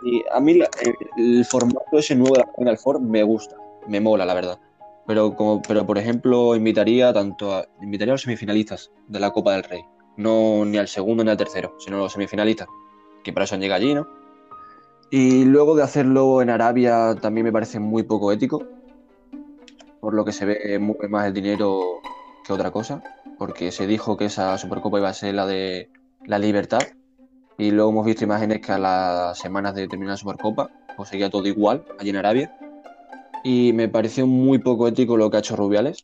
Y 0.03 0.23
a 0.33 0.39
mí 0.41 0.59
el, 1.17 1.45
formato 1.45 1.97
ese 1.97 2.15
nuevo 2.15 2.35
de 2.35 2.41
la 2.41 2.51
Final 2.57 2.77
Four 2.77 2.99
me 2.99 3.23
gusta, 3.23 3.55
me 3.87 4.01
mola, 4.01 4.25
la 4.25 4.33
verdad. 4.33 4.59
Pero, 5.07 5.35
como, 5.35 5.61
pero 5.61 5.85
por 5.85 5.97
ejemplo, 5.97 6.55
invitaría 6.55 7.13
tanto 7.13 7.63
invitaría 7.81 8.11
a 8.11 8.15
los 8.15 8.23
semifinalistas 8.23 8.91
de 9.07 9.19
la 9.19 9.31
Copa 9.31 9.53
del 9.53 9.63
Rey. 9.63 9.85
No 10.17 10.65
ni 10.65 10.77
al 10.77 10.87
segundo 10.87 11.23
ni 11.23 11.29
al 11.29 11.37
tercero, 11.37 11.75
sino 11.79 11.97
a 11.97 11.99
los 11.99 12.13
semifinalistas, 12.13 12.67
que 13.23 13.31
para 13.31 13.45
eso 13.45 13.55
han 13.55 13.61
llegado 13.61 13.81
allí, 13.81 13.93
¿no? 13.93 14.07
Y 15.11 15.45
luego 15.45 15.75
de 15.75 15.83
hacerlo 15.83 16.41
en 16.41 16.49
Arabia 16.49 17.15
también 17.21 17.45
me 17.45 17.51
parece 17.51 17.79
muy 17.79 18.03
poco 18.03 18.31
ético 18.31 18.65
por 20.05 20.13
lo 20.13 20.23
que 20.23 20.33
se 20.33 20.45
ve 20.45 20.77
más 21.09 21.25
el 21.25 21.33
dinero 21.33 21.99
que 22.45 22.53
otra 22.53 22.69
cosa, 22.69 23.01
porque 23.39 23.71
se 23.71 23.87
dijo 23.87 24.15
que 24.15 24.25
esa 24.25 24.55
Supercopa 24.55 24.99
iba 24.99 25.09
a 25.09 25.13
ser 25.15 25.33
la 25.33 25.47
de 25.47 25.89
la 26.27 26.37
libertad 26.37 26.81
y 27.57 27.71
luego 27.71 27.89
hemos 27.89 28.05
visto 28.05 28.23
imágenes 28.23 28.61
que 28.61 28.71
a 28.71 28.77
las 28.77 29.35
semanas 29.39 29.73
de 29.73 29.87
terminar 29.87 30.11
la 30.11 30.17
Supercopa 30.17 30.69
pues 30.95 31.09
seguía 31.09 31.31
todo 31.31 31.47
igual 31.47 31.85
allí 31.97 32.11
en 32.11 32.17
Arabia 32.17 32.55
y 33.43 33.73
me 33.73 33.89
pareció 33.89 34.27
muy 34.27 34.59
poco 34.59 34.87
ético 34.87 35.17
lo 35.17 35.31
que 35.31 35.37
ha 35.37 35.39
hecho 35.39 35.55
Rubiales, 35.55 36.03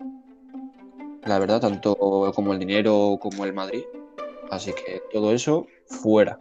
la 1.24 1.38
verdad, 1.38 1.62
tanto 1.62 1.96
como 2.34 2.54
el 2.54 2.58
dinero 2.58 3.20
como 3.22 3.46
el 3.46 3.54
Madrid, 3.54 3.84
así 4.50 4.74
que 4.74 5.04
todo 5.14 5.32
eso 5.32 5.68
fuera. 5.86 6.40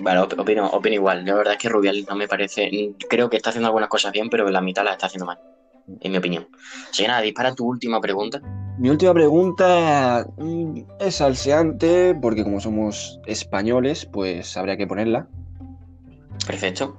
Bueno, 0.00 0.24
opino, 0.36 0.70
igual. 0.92 1.24
La 1.24 1.36
verdad 1.36 1.54
es 1.54 1.58
que 1.58 1.70
Rubiales 1.70 2.06
no 2.06 2.16
me 2.16 2.28
parece. 2.28 2.68
Creo 3.08 3.30
que 3.30 3.38
está 3.38 3.48
haciendo 3.48 3.68
algunas 3.68 3.88
cosas 3.88 4.12
bien, 4.12 4.28
pero 4.28 4.46
la 4.50 4.60
mitad 4.60 4.84
la 4.84 4.92
está 4.92 5.06
haciendo 5.06 5.24
mal 5.24 5.38
en 6.00 6.12
mi 6.12 6.18
opinión. 6.18 6.48
Así 6.90 7.02
que 7.02 7.08
nada, 7.08 7.20
dispara 7.20 7.54
tu 7.54 7.66
última 7.66 8.00
pregunta. 8.00 8.40
Mi 8.78 8.90
última 8.90 9.14
pregunta 9.14 10.26
mm, 10.36 10.80
es 11.00 11.16
salseante, 11.16 12.14
porque 12.14 12.44
como 12.44 12.60
somos 12.60 13.20
españoles, 13.26 14.06
pues 14.06 14.56
habría 14.56 14.76
que 14.76 14.86
ponerla. 14.86 15.28
Perfecto. 16.46 16.96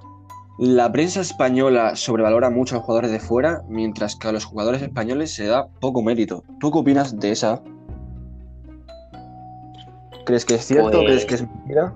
La 0.57 0.91
prensa 0.91 1.21
española 1.21 1.95
sobrevalora 1.95 2.49
mucho 2.49 2.73
a 2.73 2.77
los 2.79 2.85
jugadores 2.85 3.11
de 3.11 3.19
fuera, 3.19 3.61
mientras 3.69 4.15
que 4.15 4.27
a 4.27 4.31
los 4.31 4.45
jugadores 4.45 4.81
españoles 4.81 5.31
se 5.31 5.45
da 5.45 5.67
poco 5.79 6.01
mérito. 6.01 6.43
¿Tú 6.59 6.71
qué 6.71 6.79
opinas 6.79 7.19
de 7.19 7.31
esa? 7.31 7.61
¿Crees 10.25 10.45
que 10.45 10.55
es 10.55 10.65
cierto? 10.65 10.99
¿Crees 10.99 11.25
que 11.25 11.35
es 11.35 11.41
pues 11.43 11.55
mentira? 11.57 11.93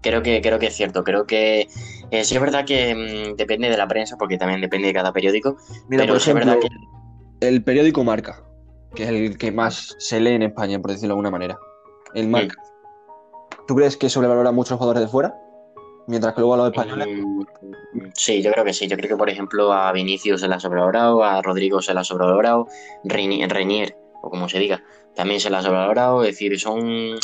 Creo 0.00 0.22
que, 0.22 0.42
creo 0.42 0.58
que 0.58 0.66
es 0.66 0.74
cierto. 0.74 1.04
Creo 1.04 1.26
que 1.26 1.68
eh, 2.10 2.24
sí 2.24 2.34
es 2.34 2.40
verdad 2.40 2.64
que 2.64 2.94
mm, 2.94 3.36
depende 3.36 3.68
de 3.68 3.76
la 3.76 3.88
prensa, 3.88 4.16
porque 4.16 4.38
también 4.38 4.60
depende 4.60 4.88
de 4.88 4.94
cada 4.94 5.12
periódico. 5.12 5.56
Mira, 5.88 6.04
pero 6.04 6.16
es 6.16 6.34
verdad 6.34 6.58
que... 6.60 7.46
el 7.46 7.62
periódico 7.62 8.04
Marca, 8.04 8.42
que 8.94 9.04
es 9.04 9.08
el 9.08 9.38
que 9.38 9.52
más 9.52 9.96
se 9.98 10.20
lee 10.20 10.34
en 10.34 10.42
España, 10.42 10.80
por 10.80 10.90
decirlo 10.90 11.08
de 11.08 11.12
alguna 11.12 11.30
manera. 11.30 11.58
El 12.14 12.28
Marca. 12.28 12.56
¿Tú 13.66 13.74
crees 13.74 13.96
que 13.96 14.10
sobrevalora 14.10 14.52
mucho 14.52 14.72
a 14.72 14.72
los 14.74 14.78
jugadores 14.78 15.02
de 15.02 15.08
fuera? 15.08 15.34
Mientras 16.06 16.34
que 16.34 16.40
luego 16.40 16.54
a 16.54 16.56
los 16.58 16.66
españoles. 16.66 17.08
Mm, 17.08 18.10
sí, 18.14 18.42
yo 18.42 18.52
creo 18.52 18.64
que 18.64 18.74
sí. 18.74 18.86
Yo 18.86 18.96
creo 18.96 19.08
que, 19.08 19.16
por 19.16 19.30
ejemplo, 19.30 19.72
a 19.72 19.90
Vinicius 19.92 20.42
se 20.42 20.48
la 20.48 20.56
ha 20.56 20.60
sobrevalorado, 20.60 21.24
a 21.24 21.40
Rodrigo 21.40 21.80
se 21.80 21.94
la 21.94 22.02
ha 22.02 22.04
sobrevalorado, 22.04 22.68
Reinier, 23.04 23.96
o 24.22 24.30
como 24.30 24.48
se 24.48 24.58
diga, 24.58 24.82
también 25.14 25.40
se 25.40 25.48
la 25.48 25.58
ha 25.58 25.62
sobrevalorado. 25.62 26.22
Es 26.22 26.32
decir, 26.32 26.58
son 26.60 27.16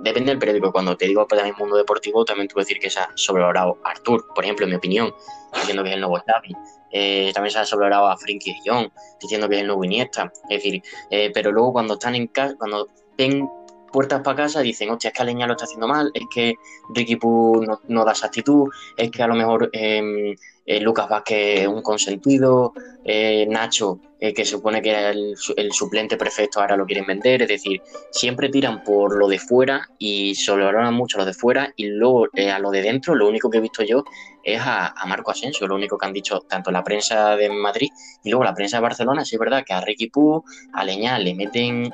depende 0.00 0.30
del 0.30 0.38
periódico. 0.38 0.72
Cuando 0.72 0.96
te 0.96 1.06
digo 1.06 1.26
también 1.26 1.54
mundo 1.58 1.76
deportivo, 1.76 2.24
también 2.24 2.48
te 2.48 2.54
puedo 2.54 2.64
decir 2.64 2.78
que 2.78 2.90
se 2.90 3.00
ha 3.00 3.10
sobrevalorado 3.14 3.78
a 3.84 3.90
Artur, 3.90 4.26
por 4.34 4.44
ejemplo, 4.44 4.64
en 4.64 4.70
mi 4.70 4.76
opinión, 4.76 5.14
diciendo 5.54 5.82
que 5.82 5.90
es 5.90 5.94
el 5.94 6.00
nuevo 6.00 6.16
Xavi. 6.16 6.54
Eh, 6.90 7.30
también 7.34 7.52
se 7.52 7.58
ha 7.58 7.64
sobrevalorado 7.64 8.08
a 8.08 8.16
de 8.16 8.56
Jong, 8.64 8.90
diciendo 9.20 9.48
que 9.48 9.56
es 9.56 9.60
el 9.62 9.66
nuevo 9.66 9.84
Iniesta. 9.84 10.32
Es 10.48 10.62
decir, 10.62 10.82
eh, 11.10 11.30
pero 11.34 11.52
luego 11.52 11.72
cuando 11.72 11.94
están 11.94 12.14
en 12.14 12.28
casa, 12.28 12.54
cuando 12.58 12.88
ven 13.16 13.48
puertas 13.92 14.20
para 14.22 14.36
casa 14.36 14.60
dicen, 14.60 14.90
hostia, 14.90 15.08
es 15.08 15.14
que 15.14 15.22
Aleñá 15.22 15.46
lo 15.46 15.52
está 15.52 15.64
haciendo 15.64 15.88
mal, 15.88 16.10
es 16.14 16.24
que 16.32 16.54
Ricky 16.94 17.16
Poo 17.16 17.62
no, 17.64 17.80
no 17.88 18.04
da 18.04 18.12
esa 18.12 18.26
actitud, 18.26 18.68
es 18.96 19.10
que 19.10 19.22
a 19.22 19.26
lo 19.26 19.34
mejor 19.34 19.70
eh, 19.72 20.34
eh, 20.66 20.80
Lucas 20.80 21.08
Vázquez 21.08 21.66
un 21.66 21.82
consentido, 21.82 22.74
eh, 23.02 23.46
Nacho, 23.48 24.00
eh, 24.20 24.34
que 24.34 24.44
se 24.44 24.50
supone 24.50 24.82
que 24.82 24.90
era 24.90 25.10
el, 25.10 25.34
el, 25.56 25.72
suplente 25.72 26.18
perfecto, 26.18 26.60
ahora 26.60 26.76
lo 26.76 26.84
quieren 26.84 27.06
vender, 27.06 27.40
es 27.40 27.48
decir, 27.48 27.80
siempre 28.10 28.50
tiran 28.50 28.82
por 28.82 29.16
lo 29.16 29.28
de 29.28 29.38
fuera 29.38 29.88
y 29.98 30.34
valoran 30.46 30.92
mucho 30.92 31.16
lo 31.16 31.24
de 31.24 31.32
fuera 31.32 31.72
y 31.74 31.86
luego 31.86 32.26
eh, 32.34 32.50
a 32.50 32.58
lo 32.58 32.70
de 32.70 32.82
dentro, 32.82 33.14
lo 33.14 33.28
único 33.28 33.48
que 33.48 33.58
he 33.58 33.60
visto 33.62 33.82
yo 33.82 34.04
es 34.42 34.60
a, 34.60 34.88
a, 34.88 35.06
Marco 35.06 35.30
Asensio, 35.30 35.66
lo 35.66 35.76
único 35.76 35.96
que 35.96 36.04
han 36.04 36.12
dicho 36.12 36.40
tanto 36.40 36.70
la 36.70 36.84
prensa 36.84 37.36
de 37.36 37.48
Madrid 37.48 37.88
y 38.24 38.28
luego 38.28 38.44
la 38.44 38.54
prensa 38.54 38.76
de 38.76 38.82
Barcelona, 38.82 39.24
sí 39.24 39.36
es 39.36 39.40
verdad 39.40 39.64
que 39.64 39.72
a 39.72 39.80
Ricky 39.80 40.10
Poo, 40.10 40.44
a 40.74 40.84
Leñá 40.84 41.18
le 41.18 41.34
meten 41.34 41.90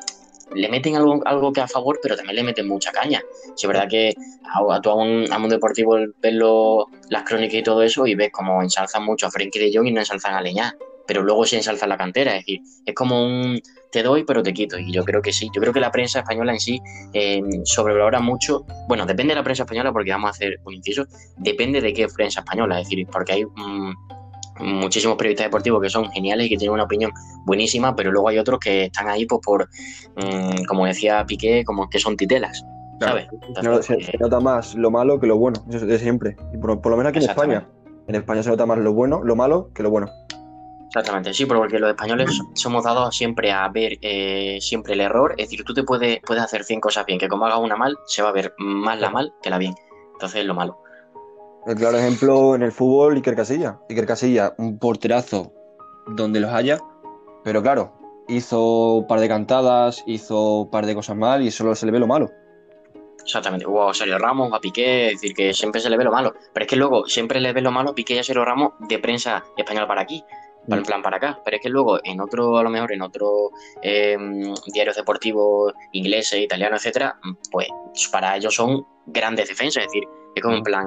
le 0.55 0.69
meten 0.69 0.97
algo, 0.97 1.21
algo 1.25 1.53
que 1.53 1.61
a 1.61 1.69
favor, 1.69 1.99
pero 2.03 2.17
también 2.17 2.37
le 2.37 2.43
meten 2.43 2.69
mucha 2.69 2.93
caña. 2.93 3.23
Si 3.55 3.67
es 3.67 3.69
verdad 3.69 3.89
que 3.89 4.15
a, 4.45 4.81
tú 4.81 4.91
a 4.91 4.95
un, 4.95 5.31
a 5.33 5.37
un 5.37 5.49
deportivo 5.49 5.97
ves 6.21 6.35
lo, 6.35 6.87
las 7.11 7.25
crónicas 7.25 7.55
y 7.55 7.63
todo 7.63 7.83
eso 7.83 8.07
y 8.07 8.15
ves 8.15 8.31
como 8.33 8.63
ensalzan 8.63 9.05
mucho 9.05 9.27
a 9.27 9.31
Frenkie 9.31 9.59
de 9.59 9.71
Jong 9.75 9.87
y 9.87 9.93
no 9.93 10.01
ensalzan 10.01 10.35
a 10.35 10.41
Leñá, 10.41 10.75
pero 11.07 11.23
luego 11.23 11.45
sí 11.45 11.57
ensalzan 11.57 11.89
la 11.89 11.97
cantera. 11.97 12.37
Es 12.37 12.41
decir, 12.41 12.61
es 12.87 12.95
como 12.95 13.25
un 13.25 13.61
te 13.91 14.03
doy 14.03 14.25
pero 14.25 14.43
te 14.43 14.53
quito. 14.53 14.79
Y 14.79 14.93
yo 14.93 15.05
creo 15.05 15.23
que 15.23 15.33
sí. 15.33 15.49
Yo 15.55 15.61
creo 15.61 15.73
que 15.73 15.81
la 15.81 15.91
prensa 15.91 16.21
española 16.21 16.53
en 16.53 16.61
sí 16.61 16.81
eh, 17.13 17.41
sobrevalora 17.65 18.21
mucho. 18.21 18.65
Bueno, 18.89 19.07
depende 19.07 19.33
de 19.33 19.37
la 19.37 19.45
prensa 19.45 19.63
española 19.63 19.93
porque 19.93 20.11
vamos 20.11 20.29
a 20.29 20.31
hacer 20.31 20.59
un 20.65 20.75
inciso. 20.75 21.07
Depende 21.37 21.81
de 21.81 21.93
qué 21.93 22.09
prensa 22.09 22.41
española. 22.41 22.81
Es 22.81 22.89
decir, 22.89 23.07
porque 23.07 23.33
hay... 23.33 23.45
Mmm, 23.45 23.93
muchísimos 24.61 25.17
periodistas 25.17 25.47
deportivos 25.47 25.83
que 25.83 25.91
son 25.91 26.11
geniales 26.11 26.47
y 26.47 26.51
que 26.51 26.57
tienen 26.57 26.75
una 26.75 26.85
opinión 26.85 27.13
buenísima, 27.45 27.95
pero 27.95 28.13
luego 28.13 28.29
hay 28.29 28.39
otros 28.39 28.59
que 28.59 28.85
están 28.85 29.09
ahí 29.09 29.27
pues 29.27 29.41
por, 29.45 29.69
mmm, 30.17 30.65
como 30.69 30.87
decía 30.87 31.25
Piqué, 31.27 31.65
como 31.65 31.89
que 31.89 31.99
son 31.99 32.17
titelas. 32.17 32.65
¿sabes? 33.01 33.29
Entonces, 33.49 33.87
se, 33.87 33.95
eh, 33.95 34.05
se, 34.05 34.19
nota 34.19 34.41
más 34.41 34.75
lo 34.75 34.91
malo 34.91 35.19
que 35.21 35.27
lo 35.27 35.37
bueno, 35.37 35.63
eso 35.71 35.87
de 35.87 35.99
siempre. 35.99 36.37
Y 36.53 36.59
por, 36.59 36.81
por 36.81 36.91
lo 36.91 36.97
menos 36.97 37.11
aquí 37.11 37.19
en 37.19 37.31
España. 37.31 37.69
En 38.07 38.15
España 38.15 38.43
se 38.43 38.51
nota 38.51 38.67
más 38.67 38.79
lo 38.79 38.93
bueno, 38.93 39.23
lo 39.23 39.35
malo 39.35 39.71
que 39.75 39.83
lo 39.83 39.91
bueno. 39.91 40.09
Exactamente, 40.89 41.33
sí, 41.33 41.47
porque 41.47 41.79
los 41.79 41.91
españoles 41.91 42.41
somos 42.53 42.85
dados 42.85 43.17
siempre 43.17 43.51
a 43.51 43.69
ver 43.69 43.99
eh, 44.01 44.59
siempre 44.61 44.93
el 44.93 45.01
error. 45.01 45.35
Es 45.39 45.49
decir, 45.49 45.65
tú 45.65 45.75
te 45.75 45.83
puedes, 45.83 46.21
puedes 46.25 46.43
hacer 46.43 46.65
100 46.65 46.81
cosas 46.81 47.05
bien, 47.07 47.19
que 47.19 47.29
como 47.29 47.47
hagas 47.47 47.59
una 47.59 47.77
mal, 47.77 47.97
se 48.07 48.23
va 48.23 48.29
a 48.29 48.33
ver 48.33 48.55
más 48.59 49.01
la 49.01 49.11
mal 49.11 49.33
que 49.43 49.51
la 49.51 49.59
bien. 49.59 49.75
Entonces 50.13 50.43
es 50.43 50.47
lo 50.47 50.55
malo. 50.55 50.79
El 51.67 51.77
claro 51.77 51.97
ejemplo 51.97 52.55
en 52.55 52.63
el 52.63 52.73
fútbol, 52.73 53.17
Iker 53.17 53.35
Casilla. 53.35 53.79
Iker 53.89 54.07
Casilla, 54.07 54.55
un 54.59 54.79
porterazo 54.79 55.51
donde 56.07 56.39
los 56.39 56.53
haya, 56.53 56.79
pero 57.43 57.63
claro, 57.63 57.93
hizo 58.29 58.97
un 58.97 59.07
par 59.07 59.21
de 59.21 59.29
cantadas, 59.29 60.05
hizo 60.07 60.61
un 60.61 60.71
par 60.71 60.85
de 60.85 60.95
cosas 60.95 61.17
mal 61.17 61.43
y 61.43 61.51
solo 61.51 61.75
se 61.75 61.87
le 61.87 61.93
ve 61.93 61.99
lo 61.99 62.07
malo. 62.07 62.31
Exactamente, 63.23 63.67
hubo 63.67 63.89
a 63.89 63.95
Sergio 63.95 64.19
Ramos, 64.19 64.53
a 64.53 64.61
Piqué, 64.61 65.07
es 65.07 65.13
decir, 65.15 65.35
que 65.35 65.55
siempre 65.55 65.81
se 65.81 65.89
le 65.89 65.97
ve 65.97 66.05
lo 66.05 66.13
malo. 66.13 66.35
Pero 66.53 66.65
es 66.65 66.69
que 66.69 66.77
luego 66.77 67.07
siempre 67.07 67.41
le 67.41 67.55
ve 67.55 67.63
lo 67.63 67.73
malo 67.73 67.91
a 67.91 67.95
Piqué 67.95 68.17
y 68.17 68.19
a 68.19 68.23
Sergio 68.23 68.45
Ramos 68.45 68.73
de 68.81 68.99
prensa 68.99 69.43
española 69.57 69.89
para 69.89 70.03
aquí, 70.03 70.23
para 70.69 70.81
en 70.83 70.87
plan 70.87 71.01
para 71.01 71.17
acá. 71.17 71.41
Pero 71.47 71.57
es 71.57 71.63
que 71.63 71.71
luego 71.71 71.99
en 72.05 72.21
otro, 72.21 72.59
a 72.59 72.63
lo 72.63 72.69
mejor 72.69 72.93
en 72.93 73.01
otro 73.01 73.53
eh, 73.81 74.19
diarios 74.67 74.97
deportivos 74.97 75.73
ingleses, 75.93 76.41
italianos, 76.41 76.81
etcétera, 76.81 77.19
pues 77.51 77.69
para 78.13 78.37
ellos 78.37 78.55
son 78.55 78.87
grandes 79.07 79.49
defensas, 79.49 79.85
es 79.85 79.89
decir, 79.91 80.05
es 80.35 80.43
como 80.43 80.57
en 80.57 80.63
plan, 80.63 80.87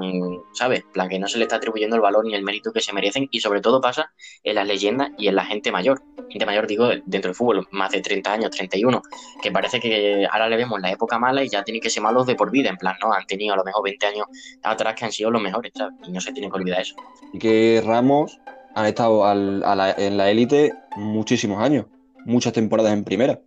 ¿sabes? 0.54 0.82
En 0.82 0.92
plan 0.92 1.10
que 1.10 1.20
no 1.20 1.28
se 1.28 1.38
le 1.38 1.46
está 1.46 1.56
atribuyendo 1.56 1.96
el 1.96 2.02
valor 2.02 2.26
ni 2.26 2.36
el 2.36 2.44
mérito 2.44 2.72
que 2.72 2.82
se 2.82 2.94
merecen 2.94 3.28
y 3.32 3.40
sobre 3.40 3.62
todo 3.62 3.80
pasa 3.80 4.12
en 4.44 4.56
las 4.56 4.68
leyendas 4.68 5.12
y 5.18 5.28
en 5.28 5.36
la 5.36 5.46
gente 5.46 5.72
mayor. 5.72 6.02
Gente 6.30 6.46
mayor, 6.46 6.68
digo, 6.68 6.90
dentro 7.06 7.30
del 7.30 7.36
fútbol, 7.36 7.68
más 7.72 7.92
de 7.92 8.02
30 8.02 8.34
años, 8.34 8.52
31, 8.52 9.02
que 9.42 9.52
parece 9.52 9.80
que 9.80 10.28
ahora 10.30 10.50
le 10.50 10.58
vemos 10.58 10.82
la 10.82 10.92
época 10.92 11.18
mala 11.18 11.44
y 11.44 11.50
ya 11.50 11.64
tienen 11.64 11.82
que 11.82 11.90
ser 11.90 12.04
malos 12.04 12.28
de 12.28 12.36
por 12.36 12.52
vida, 12.52 12.70
en 12.70 12.78
plan, 12.78 12.96
¿no? 13.02 13.14
Han 13.14 13.26
tenido 13.26 13.54
a 13.54 13.58
lo 13.58 13.64
mejor 13.64 13.84
20 13.84 14.06
años 14.06 14.28
atrás 14.64 14.96
que 14.96 15.06
han 15.06 15.12
sido 15.12 15.32
los 15.32 15.42
mejores, 15.42 15.72
¿sabes? 15.76 15.96
Y 16.06 16.12
no 16.12 16.20
se 16.20 16.34
tienen 16.34 16.52
que 16.52 16.58
olvidar 16.58 16.82
eso. 16.82 16.96
Y 17.32 17.40
que 17.40 17.82
Ramos 17.86 18.40
han 18.76 18.86
estado 18.86 19.26
al, 19.26 19.64
a 19.64 19.76
la, 19.76 19.92
en 19.92 20.18
la 20.18 20.30
élite 20.30 20.74
muchísimos 20.98 21.62
años, 21.62 21.86
muchas 22.26 22.52
temporadas 22.52 22.92
en 22.92 23.06
primera. 23.06 23.40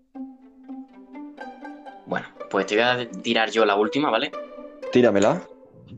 Bueno, 2.07 2.27
pues 2.51 2.67
te 2.67 2.75
voy 2.75 2.85
a 2.85 3.09
tirar 3.23 3.51
yo 3.51 3.65
la 3.65 3.77
última, 3.77 4.11
¿vale? 4.11 4.33
Tíramela. 4.91 5.43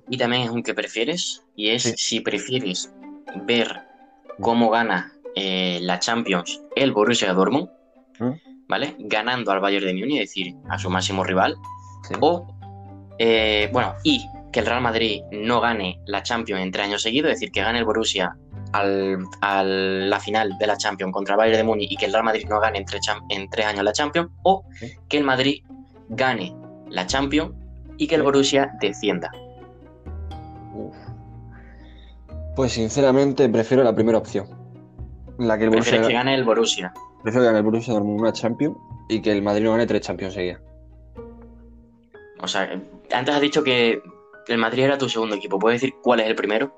Y 0.09 0.17
también 0.17 0.43
es 0.43 0.51
un 0.51 0.63
que 0.63 0.75
prefieres, 0.75 1.45
y 1.57 1.71
es 1.71 1.83
sí. 1.83 1.95
si 1.97 2.21
prefieres 2.21 2.93
ver 3.47 3.83
cómo 4.41 4.71
gana 4.71 5.13
eh, 5.35 5.79
la 5.83 5.99
Champions 5.99 6.61
el 6.77 6.93
Borussia 6.93 7.33
Dortmund, 7.33 7.69
¿Mm? 8.19 8.31
¿vale? 8.69 8.97
Ganando 8.99 9.53
al 9.53 9.61
Bayern 9.61 9.87
de 9.87 9.95
Múnich, 9.95 10.23
es 10.23 10.31
decir, 10.31 10.55
a 10.69 10.79
su 10.79 10.91
máximo 10.91 11.25
rival, 11.25 11.57
sí. 12.09 12.15
o, 12.21 12.47
eh, 13.19 13.69
bueno, 13.73 13.95
y 14.05 14.27
que 14.53 14.61
el 14.61 14.67
Real 14.67 14.83
Madrid 14.83 15.23
no 15.31 15.61
gane 15.61 15.99
la 16.07 16.23
Champions 16.23 16.63
en 16.63 16.71
tres 16.71 16.87
años 16.87 17.03
seguidos, 17.03 17.33
es 17.33 17.37
decir, 17.41 17.53
que 17.53 17.63
gane 17.63 17.79
el 17.79 17.85
Borussia 17.85 18.37
al, 18.73 19.25
a 19.41 19.63
la 19.63 20.21
final 20.21 20.57
de 20.59 20.67
la 20.67 20.77
Champions 20.77 21.13
contra 21.13 21.35
el 21.35 21.39
Bayern 21.39 21.59
de 21.59 21.65
Múnich 21.65 21.93
y 21.93 21.97
que 21.97 22.07
el 22.07 22.13
Real 22.13 22.25
Madrid 22.25 22.47
no 22.49 22.61
gane 22.61 22.79
en 22.79 22.85
tres, 22.85 23.01
en 23.31 23.49
tres 23.49 23.67
años 23.67 23.85
la 23.85 23.93
Champions, 23.93 24.31
o 24.43 24.65
sí. 24.79 24.93
que 25.09 25.19
el 25.19 25.25
Madrid 25.25 25.63
gane 26.11 26.55
la 26.91 27.07
Champions 27.07 27.53
y 27.97 28.07
que 28.07 28.17
el 28.17 28.23
Borussia 28.23 28.73
descienda. 28.81 29.31
Pues 32.55 32.73
sinceramente 32.73 33.49
prefiero 33.49 33.83
la 33.83 33.95
primera 33.95 34.19
opción. 34.19 34.47
La 35.39 35.57
que 35.57 35.65
el 35.65 35.71
Borussia 35.71 36.03
que 36.03 36.13
gane 36.13 36.35
el 36.35 36.45
Borussia. 36.45 36.93
Prefiero 37.23 37.43
que 37.43 37.47
gane 37.47 37.59
el 37.59 37.65
Borussia 37.65 37.95
Dortmund 37.95 38.21
una 38.21 38.33
Champions 38.33 38.77
y 39.09 39.23
que 39.23 39.33
el 39.33 39.43
Madrid 39.43 39.65
no 39.65 39.73
gane 39.73 39.87
tres 39.87 40.03
Champions 40.03 40.35
seguidas. 40.35 40.61
O 42.41 42.49
sea, 42.49 42.69
antes 43.13 43.35
has 43.35 43.41
dicho 43.41 43.63
que 43.63 44.03
el 44.49 44.59
Madrid 44.59 44.85
era 44.85 44.99
tu 44.99 45.09
segundo 45.09 45.37
equipo. 45.37 45.59
¿Puedes 45.59 45.81
decir 45.81 45.95
cuál 46.03 46.21
es 46.21 46.27
el 46.27 46.35
primero? 46.35 46.77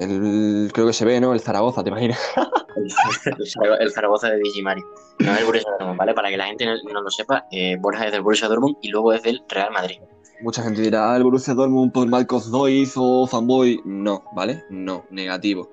El, 0.00 0.70
creo 0.74 0.86
que 0.88 0.92
se 0.92 1.04
ve, 1.04 1.20
¿no? 1.20 1.32
El 1.32 1.40
Zaragoza, 1.40 1.82
¿te 1.82 1.90
imaginas? 1.90 2.18
el 3.80 3.92
Zaragoza 3.92 4.28
de 4.30 4.38
Digimari. 4.38 4.82
No 5.20 5.32
es 5.32 5.38
el 5.38 5.46
Borussia 5.46 5.70
Dortmund, 5.70 5.98
¿vale? 5.98 6.14
Para 6.14 6.30
que 6.30 6.36
la 6.36 6.46
gente 6.46 6.66
no, 6.66 6.74
no 6.92 7.02
lo 7.02 7.10
sepa, 7.10 7.46
eh, 7.50 7.76
Borja 7.78 8.06
es 8.06 8.12
del 8.12 8.22
Borussia 8.22 8.48
Dortmund 8.48 8.76
y 8.82 8.88
luego 8.88 9.12
es 9.12 9.22
del 9.22 9.42
Real 9.48 9.70
Madrid. 9.72 10.00
Mucha 10.40 10.62
gente 10.62 10.82
dirá, 10.82 11.12
ah, 11.12 11.16
el 11.16 11.22
Borussia 11.22 11.54
Dortmund 11.54 11.92
por 11.92 12.08
Marcos 12.08 12.50
Doiz 12.50 12.94
o 12.96 13.26
fanboy. 13.26 13.80
No, 13.84 14.24
¿vale? 14.34 14.64
No, 14.68 15.04
negativo. 15.10 15.70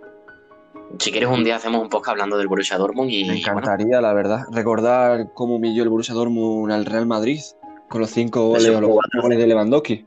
Si 0.99 1.11
quieres 1.11 1.29
un 1.29 1.43
día 1.43 1.55
hacemos 1.55 1.81
un 1.81 1.89
podcast 1.89 2.11
hablando 2.11 2.37
del 2.37 2.47
Borussia 2.47 2.77
Dortmund 2.77 3.09
y... 3.09 3.25
Me 3.25 3.39
encantaría, 3.39 3.85
bueno. 3.85 4.01
la 4.01 4.13
verdad, 4.13 4.45
recordar 4.51 5.31
cómo 5.33 5.55
humilló 5.55 5.83
el 5.83 5.89
Borussia 5.89 6.13
Dortmund 6.13 6.71
al 6.71 6.85
Real 6.85 7.05
Madrid 7.05 7.39
con 7.89 8.01
los 8.01 8.11
cinco 8.11 8.47
goles 8.47 8.69
o 8.69 8.81
los 8.81 8.91
cuatro 8.91 9.21
goles 9.21 9.37
de 9.37 9.47
Lewandowski. 9.47 10.05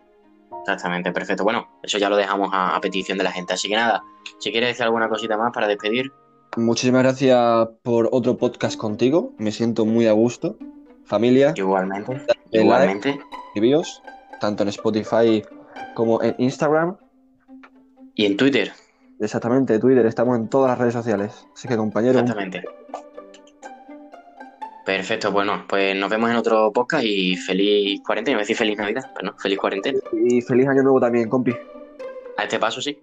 Exactamente, 0.61 1.13
perfecto. 1.13 1.45
Bueno, 1.45 1.69
eso 1.83 1.99
ya 1.99 2.09
lo 2.09 2.17
dejamos 2.17 2.51
a, 2.53 2.75
a, 2.75 2.81
petición 2.81 3.19
de 3.19 3.25
la 3.25 3.33
gente. 3.33 3.53
Así 3.53 3.69
que 3.69 3.77
nada, 3.77 4.03
si 4.39 4.51
quieres 4.51 4.71
decir 4.71 4.85
alguna 4.85 5.09
cosita 5.09 5.37
más 5.37 5.53
para 5.53 5.69
despedir. 5.69 6.11
Muchísimas 6.57 7.03
gracias 7.03 7.69
por 7.83 8.09
otro 8.13 8.39
podcast 8.39 8.79
contigo. 8.79 9.33
Me 9.37 9.53
siento 9.53 9.85
muy 9.85 10.07
a 10.07 10.13
gusto. 10.13 10.57
Familia. 11.05 11.53
Igualmente. 11.57 12.23
Igualmente. 12.53 13.21
Like, 13.55 13.85
tanto 14.41 14.63
en 14.63 14.69
Spotify 14.71 15.43
como 15.95 16.23
en 16.23 16.35
Instagram. 16.39 16.97
Y 18.15 18.27
en 18.27 18.37
Twitter. 18.37 18.73
Exactamente, 19.21 19.79
Twitter. 19.79 20.07
Estamos 20.07 20.37
en 20.39 20.49
todas 20.49 20.71
las 20.71 20.79
redes 20.79 20.95
sociales. 20.95 21.47
Así 21.55 21.69
que, 21.69 21.77
compañero. 21.77 22.19
Exactamente. 22.19 22.65
Perfecto, 24.85 25.33
bueno, 25.33 25.65
pues 25.67 25.97
nos 25.97 26.11
vemos 26.11 26.31
en 26.31 26.37
otro 26.37 26.71
podcast 26.71 27.05
y 27.05 27.37
feliz 27.37 28.03
cuarentena. 28.05 28.37
Me 28.37 28.43
decir 28.43 28.57
feliz 28.57 28.77
Navidad, 28.77 29.11
pero 29.15 29.31
no, 29.31 29.39
feliz 29.39 29.59
cuarentena. 29.59 29.99
Y 30.13 30.43
feliz 30.43 30.69
año 30.69 30.83
nuevo 30.83 31.01
también, 31.01 31.29
compi. 31.29 31.53
A 32.37 32.43
este 32.43 32.59
paso 32.59 32.83
sí. 32.83 32.99